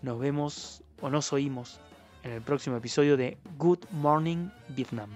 Nos 0.03 0.19
vemos 0.19 0.83
o 1.03 1.11
nos 1.11 1.33
oímos 1.33 1.81
en 2.23 2.33
el 2.33 2.43
próximo 2.43 2.77
episodio 2.77 3.17
de 3.17 3.39
Good 3.59 3.81
Morning 3.91 4.49
Vietnam. 4.69 5.11